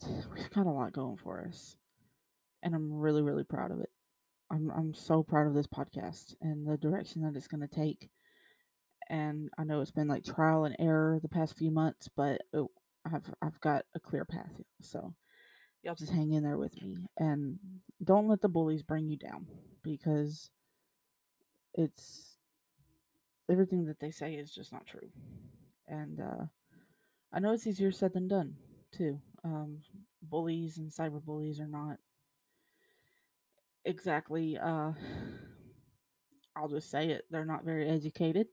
we've 0.34 0.50
got 0.52 0.66
a 0.66 0.72
lot 0.72 0.94
going 0.94 1.18
for 1.18 1.46
us, 1.48 1.76
and 2.64 2.74
I'm 2.74 2.92
really, 2.94 3.22
really 3.22 3.44
proud 3.44 3.72
of 3.72 3.80
it. 3.80 3.90
I'm 4.52 4.72
I'm 4.72 4.94
so 4.94 5.24
proud 5.24 5.48
of 5.48 5.54
this 5.54 5.68
podcast 5.68 6.36
and 6.42 6.68
the 6.68 6.78
direction 6.78 7.22
that 7.24 7.36
it's 7.36 7.48
going 7.48 7.68
to 7.68 7.76
take. 7.76 8.10
And 9.08 9.50
I 9.60 9.66
know 9.66 9.82
it's 9.82 9.92
been 9.92 10.08
like 10.08 10.24
trial 10.24 10.66
and 10.66 10.76
error 10.80 11.20
the 11.22 11.30
past 11.30 11.56
few 11.56 11.70
months, 11.70 12.10
but 12.16 12.42
it, 12.54 12.66
I've 13.06 13.34
I've 13.42 13.60
got 13.62 13.86
a 13.94 14.00
clear 14.00 14.26
path. 14.26 14.52
So 14.82 15.14
y'all 15.84 15.96
just 15.96 16.12
hang 16.12 16.32
in 16.32 16.44
there 16.44 16.58
with 16.58 16.82
me 16.82 17.08
and 17.18 17.60
don't 18.04 18.28
let 18.28 18.42
the 18.42 18.50
bullies 18.50 18.84
bring 18.84 19.08
you 19.08 19.18
down 19.18 19.48
because 19.84 20.50
it's 21.74 22.38
everything 23.50 23.86
that 23.86 24.00
they 24.00 24.12
say 24.12 24.34
is 24.34 24.52
just 24.52 24.74
not 24.74 24.88
true. 24.88 25.10
And 25.88 26.20
uh, 26.20 26.46
I 27.32 27.40
know 27.40 27.54
it's 27.54 27.68
easier 27.68 27.92
said 27.92 28.14
than 28.14 28.28
done 28.28 28.56
too. 28.92 29.20
Um, 29.44 29.82
bullies 30.22 30.78
and 30.78 30.92
cyberbullies 30.92 31.60
are 31.60 31.68
not 31.68 31.98
exactly. 33.84 34.58
Uh, 34.58 34.94
I'll 36.56 36.70
just 36.70 36.90
say 36.90 37.10
it. 37.10 37.26
They're 37.30 37.46
not 37.46 37.66
very 37.66 37.88
educated 37.90 38.48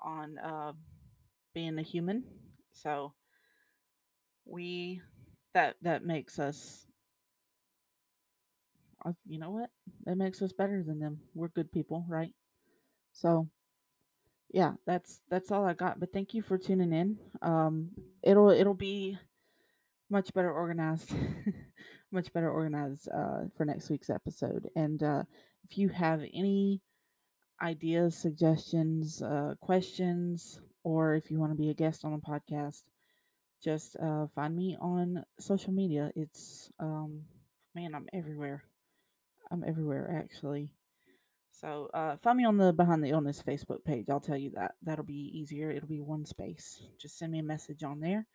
on 0.00 0.38
uh, 0.38 0.72
being 1.54 1.78
a 1.78 1.82
human. 1.82 2.24
So 2.72 3.12
we 4.48 5.00
that 5.54 5.76
that 5.82 6.04
makes 6.04 6.38
us 6.38 6.86
uh, 9.04 9.12
you 9.26 9.38
know 9.38 9.50
what? 9.50 9.70
That 10.06 10.16
makes 10.16 10.42
us 10.42 10.52
better 10.52 10.82
than 10.82 10.98
them. 10.98 11.20
We're 11.34 11.48
good 11.48 11.70
people 11.70 12.04
right? 12.08 12.32
So 13.12 13.48
yeah 14.50 14.72
that's 14.86 15.20
that's 15.28 15.52
all 15.52 15.66
i 15.66 15.74
got 15.74 16.00
but 16.00 16.10
thank 16.12 16.32
you 16.32 16.42
for 16.42 16.56
tuning 16.56 16.92
in. 16.92 17.18
Um 17.42 17.90
it'll 18.22 18.50
it'll 18.50 18.74
be 18.74 19.18
much 20.10 20.32
better 20.32 20.50
organized 20.50 21.12
much 22.12 22.32
better 22.32 22.50
organized 22.50 23.08
uh 23.14 23.40
for 23.56 23.64
next 23.64 23.90
week's 23.90 24.10
episode. 24.10 24.68
And 24.74 25.02
uh 25.02 25.24
if 25.68 25.76
you 25.76 25.88
have 25.90 26.22
any 26.32 26.80
ideas 27.60 28.16
suggestions 28.16 29.20
uh 29.20 29.54
questions 29.60 30.60
or 30.82 31.14
if 31.14 31.30
you 31.30 31.38
want 31.38 31.52
to 31.52 31.58
be 31.58 31.70
a 31.70 31.74
guest 31.74 32.04
on 32.04 32.12
the 32.12 32.18
podcast 32.18 32.84
just 33.62 33.96
uh, 33.96 34.26
find 34.34 34.54
me 34.54 34.76
on 34.80 35.24
social 35.38 35.72
media. 35.72 36.10
It's 36.14 36.70
um, 36.78 37.22
man, 37.74 37.94
I'm 37.94 38.06
everywhere. 38.12 38.64
I'm 39.50 39.64
everywhere 39.66 40.22
actually. 40.24 40.72
So 41.52 41.90
uh, 41.92 42.16
find 42.22 42.38
me 42.38 42.44
on 42.44 42.56
the 42.56 42.72
Behind 42.72 43.02
the 43.02 43.10
Illness 43.10 43.42
Facebook 43.42 43.84
page. 43.84 44.06
I'll 44.08 44.20
tell 44.20 44.36
you 44.36 44.52
that. 44.54 44.72
That'll 44.82 45.04
be 45.04 45.32
easier. 45.34 45.70
It'll 45.72 45.88
be 45.88 46.00
one 46.00 46.24
space. 46.24 46.80
Just 47.00 47.18
send 47.18 47.32
me 47.32 47.40
a 47.40 47.44
message 47.44 47.82
on 47.82 47.98
there. 47.98 48.26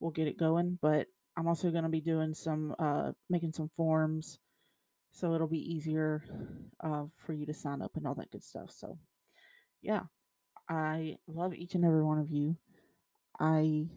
We'll 0.00 0.12
get 0.12 0.28
it 0.28 0.38
going. 0.38 0.78
But 0.80 1.08
I'm 1.36 1.46
also 1.46 1.70
going 1.70 1.82
to 1.82 1.90
be 1.90 2.00
doing 2.00 2.32
some, 2.32 2.74
uh, 2.78 3.12
making 3.28 3.52
some 3.52 3.70
forms. 3.76 4.38
So 5.12 5.34
it'll 5.34 5.46
be 5.46 5.74
easier 5.74 6.24
uh, 6.82 7.04
for 7.26 7.34
you 7.34 7.44
to 7.46 7.54
sign 7.54 7.82
up 7.82 7.96
and 7.96 8.06
all 8.06 8.14
that 8.14 8.30
good 8.30 8.42
stuff. 8.42 8.70
So, 8.70 8.98
yeah, 9.82 10.04
I 10.68 11.18
love 11.28 11.54
each 11.54 11.74
and 11.74 11.84
every 11.84 12.02
one 12.02 12.18
of 12.18 12.30
you. 12.30 12.56
I 13.38 13.88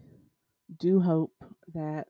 do 0.76 1.00
hope 1.00 1.34
that 1.74 2.08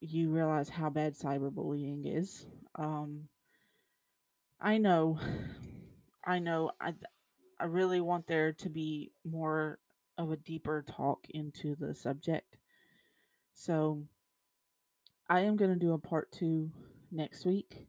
you 0.00 0.30
realize 0.30 0.68
how 0.68 0.90
bad 0.90 1.14
cyberbullying 1.14 2.02
is. 2.04 2.46
Um, 2.76 3.28
I 4.60 4.78
know, 4.78 5.18
I 6.24 6.38
know, 6.38 6.70
I, 6.80 6.94
I 7.58 7.64
really 7.64 8.00
want 8.00 8.26
there 8.26 8.52
to 8.52 8.68
be 8.68 9.10
more 9.24 9.78
of 10.18 10.30
a 10.30 10.36
deeper 10.36 10.84
talk 10.86 11.26
into 11.30 11.74
the 11.74 11.94
subject. 11.94 12.56
So 13.52 14.04
I 15.28 15.40
am 15.40 15.56
going 15.56 15.72
to 15.72 15.78
do 15.78 15.92
a 15.92 15.98
part 15.98 16.30
two 16.30 16.70
next 17.10 17.44
week. 17.44 17.86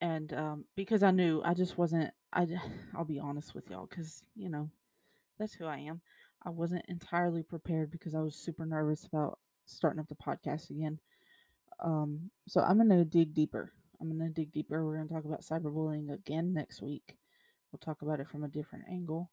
And 0.00 0.32
um, 0.32 0.64
because 0.76 1.02
I 1.02 1.10
knew 1.10 1.40
I 1.44 1.54
just 1.54 1.78
wasn't, 1.78 2.12
I, 2.32 2.46
I'll 2.94 3.04
be 3.04 3.18
honest 3.18 3.54
with 3.54 3.70
y'all, 3.70 3.86
because, 3.86 4.22
you 4.36 4.48
know, 4.48 4.70
that's 5.38 5.54
who 5.54 5.66
I 5.66 5.78
am. 5.78 6.00
I 6.44 6.50
wasn't 6.50 6.84
entirely 6.88 7.42
prepared 7.42 7.90
because 7.90 8.14
I 8.14 8.20
was 8.20 8.36
super 8.36 8.64
nervous 8.64 9.04
about 9.04 9.38
starting 9.66 10.00
up 10.00 10.08
the 10.08 10.14
podcast 10.14 10.70
again. 10.70 10.98
Um, 11.80 12.30
so 12.46 12.60
I'm 12.60 12.78
gonna 12.78 13.04
dig 13.04 13.34
deeper. 13.34 13.72
I'm 14.00 14.08
gonna 14.08 14.30
dig 14.30 14.52
deeper. 14.52 14.84
We're 14.84 14.96
gonna 14.96 15.08
talk 15.08 15.24
about 15.24 15.42
cyberbullying 15.42 16.12
again 16.12 16.52
next 16.52 16.82
week. 16.82 17.16
We'll 17.70 17.78
talk 17.78 18.02
about 18.02 18.20
it 18.20 18.28
from 18.28 18.44
a 18.44 18.48
different 18.48 18.84
angle, 18.88 19.30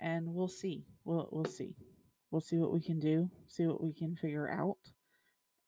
and 0.00 0.26
we'll 0.34 0.48
see. 0.48 0.86
We'll 1.04 1.28
we'll 1.32 1.44
see. 1.44 1.74
We'll 2.30 2.40
see 2.40 2.58
what 2.58 2.72
we 2.72 2.80
can 2.80 2.98
do. 2.98 3.30
See 3.48 3.66
what 3.66 3.82
we 3.82 3.92
can 3.92 4.16
figure 4.16 4.50
out, 4.50 4.78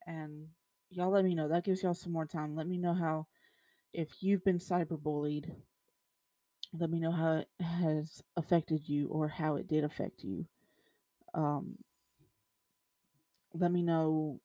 and 0.06 0.48
y'all 0.90 1.10
let 1.10 1.24
me 1.24 1.34
know. 1.34 1.48
That 1.48 1.64
gives 1.64 1.82
y'all 1.82 1.94
some 1.94 2.12
more 2.12 2.26
time. 2.26 2.54
Let 2.54 2.66
me 2.66 2.78
know 2.78 2.94
how 2.94 3.26
if 3.92 4.22
you've 4.22 4.44
been 4.44 4.58
cyberbullied 4.58 5.50
let 6.72 6.90
me 6.90 7.00
know 7.00 7.12
how 7.12 7.36
it 7.38 7.48
has 7.60 8.22
affected 8.36 8.88
you 8.88 9.08
or 9.08 9.28
how 9.28 9.56
it 9.56 9.68
did 9.68 9.84
affect 9.84 10.22
you. 10.22 10.46
Um, 11.34 11.76
let 13.54 13.72
me 13.72 13.82
know, 13.82 14.40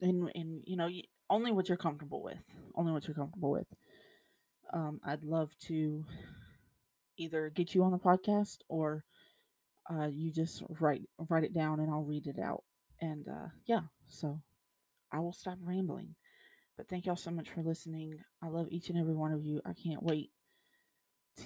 and 0.00 0.30
and 0.34 0.62
you 0.66 0.76
know 0.76 0.88
only 1.30 1.52
what 1.52 1.68
you're 1.68 1.78
comfortable 1.78 2.22
with, 2.22 2.44
only 2.74 2.92
what 2.92 3.06
you're 3.06 3.14
comfortable 3.14 3.50
with. 3.50 3.66
Um, 4.72 5.00
I'd 5.04 5.24
love 5.24 5.56
to 5.66 6.04
either 7.18 7.50
get 7.50 7.74
you 7.74 7.82
on 7.84 7.92
the 7.92 7.98
podcast 7.98 8.58
or 8.68 9.04
uh, 9.90 10.06
you 10.06 10.30
just 10.32 10.62
write 10.80 11.02
write 11.28 11.44
it 11.44 11.54
down 11.54 11.80
and 11.80 11.90
I'll 11.90 12.04
read 12.04 12.26
it 12.26 12.38
out. 12.38 12.64
And 13.00 13.26
uh, 13.28 13.48
yeah, 13.66 13.82
so 14.08 14.40
I 15.12 15.20
will 15.20 15.32
stop 15.32 15.58
rambling. 15.62 16.14
But 16.76 16.88
thank 16.88 17.06
y'all 17.06 17.16
so 17.16 17.30
much 17.30 17.50
for 17.50 17.62
listening. 17.62 18.18
I 18.42 18.48
love 18.48 18.68
each 18.70 18.88
and 18.88 18.98
every 18.98 19.14
one 19.14 19.32
of 19.32 19.44
you. 19.44 19.60
I 19.64 19.72
can't 19.74 20.02
wait 20.02 20.30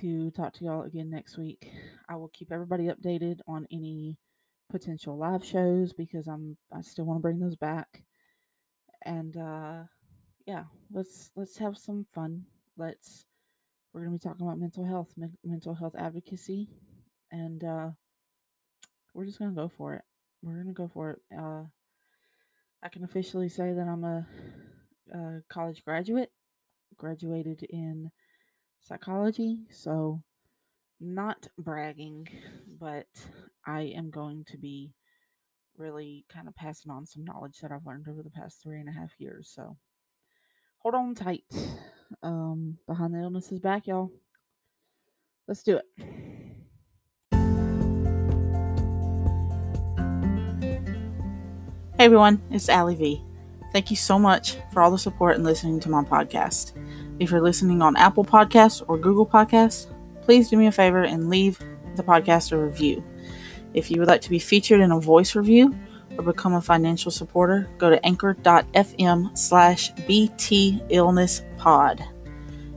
to 0.00 0.30
talk 0.32 0.52
to 0.54 0.64
y'all 0.64 0.82
again 0.82 1.10
next 1.10 1.36
week. 1.36 1.70
I 2.08 2.16
will 2.16 2.28
keep 2.28 2.52
everybody 2.52 2.84
updated 2.88 3.40
on 3.46 3.66
any 3.70 4.18
potential 4.70 5.16
live 5.16 5.44
shows 5.44 5.92
because 5.92 6.26
I'm 6.26 6.56
I 6.72 6.80
still 6.80 7.04
want 7.04 7.18
to 7.18 7.22
bring 7.22 7.38
those 7.38 7.56
back. 7.56 8.02
And 9.04 9.36
uh 9.36 9.84
yeah, 10.46 10.64
let's 10.92 11.30
let's 11.36 11.56
have 11.58 11.76
some 11.76 12.06
fun. 12.14 12.44
Let's 12.76 13.24
we're 13.92 14.04
going 14.04 14.18
to 14.18 14.18
be 14.18 14.28
talking 14.28 14.46
about 14.46 14.58
mental 14.58 14.84
health, 14.84 15.12
men- 15.16 15.38
mental 15.44 15.74
health 15.74 15.94
advocacy 15.96 16.68
and 17.32 17.62
uh 17.64 17.88
we're 19.14 19.24
just 19.24 19.38
going 19.38 19.50
to 19.50 19.60
go 19.60 19.68
for 19.68 19.94
it. 19.94 20.02
We're 20.42 20.54
going 20.62 20.66
to 20.66 20.72
go 20.72 20.90
for 20.92 21.10
it. 21.12 21.18
Uh 21.36 21.64
I 22.82 22.88
can 22.88 23.04
officially 23.04 23.48
say 23.48 23.72
that 23.72 23.88
I'm 23.88 24.04
a, 24.04 24.26
a 25.12 25.42
college 25.48 25.84
graduate, 25.84 26.30
graduated 26.96 27.62
in 27.68 28.10
psychology, 28.80 29.60
so 29.70 30.22
not 31.00 31.48
bragging, 31.58 32.26
but 32.80 33.06
I 33.66 33.92
am 33.96 34.10
going 34.10 34.44
to 34.50 34.58
be 34.58 34.94
really 35.76 36.24
kind 36.32 36.48
of 36.48 36.54
passing 36.54 36.90
on 36.90 37.06
some 37.06 37.24
knowledge 37.24 37.58
that 37.60 37.70
I've 37.70 37.86
learned 37.86 38.08
over 38.08 38.22
the 38.22 38.30
past 38.30 38.62
three 38.62 38.80
and 38.80 38.88
a 38.88 38.92
half 38.92 39.10
years. 39.18 39.50
So 39.54 39.76
hold 40.78 40.94
on 40.94 41.14
tight. 41.14 41.44
Um, 42.22 42.78
Behind 42.86 43.12
the 43.12 43.18
Illness 43.18 43.50
is 43.50 43.58
back, 43.58 43.86
y'all. 43.88 44.10
Let's 45.48 45.62
do 45.62 45.78
it. 45.78 45.84
Hey 51.98 52.04
everyone, 52.04 52.42
it's 52.50 52.68
Allie 52.68 52.94
V. 52.94 53.24
Thank 53.72 53.90
you 53.90 53.96
so 53.96 54.18
much 54.18 54.56
for 54.72 54.82
all 54.82 54.90
the 54.90 54.98
support 54.98 55.36
and 55.36 55.44
listening 55.44 55.78
to 55.80 55.90
my 55.90 56.02
podcast. 56.02 56.72
If 57.18 57.30
you're 57.30 57.42
listening 57.42 57.82
on 57.82 57.96
Apple 57.96 58.24
Podcasts 58.24 58.82
or 58.88 58.96
Google 58.98 59.26
Podcasts, 59.26 59.86
please 60.22 60.48
do 60.48 60.56
me 60.56 60.66
a 60.66 60.72
favor 60.72 61.02
and 61.02 61.28
leave 61.28 61.58
the 61.94 62.02
podcast 62.02 62.52
a 62.52 62.58
review. 62.58 63.04
If 63.74 63.90
you 63.90 64.00
would 64.00 64.08
like 64.08 64.22
to 64.22 64.30
be 64.30 64.38
featured 64.38 64.80
in 64.80 64.92
a 64.92 65.00
voice 65.00 65.34
review 65.34 65.76
or 66.16 66.24
become 66.24 66.54
a 66.54 66.60
financial 66.60 67.10
supporter, 67.10 67.68
go 67.78 67.90
to 67.90 68.06
anchor.fm 68.06 69.36
slash 69.36 69.92
btillnesspod. 69.92 72.08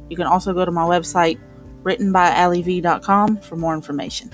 You 0.09 0.17
can 0.17 0.27
also 0.27 0.53
go 0.53 0.65
to 0.65 0.71
my 0.71 0.83
website, 0.83 1.39
writtenbyalliev.com, 1.83 3.37
for 3.37 3.55
more 3.55 3.73
information. 3.73 4.31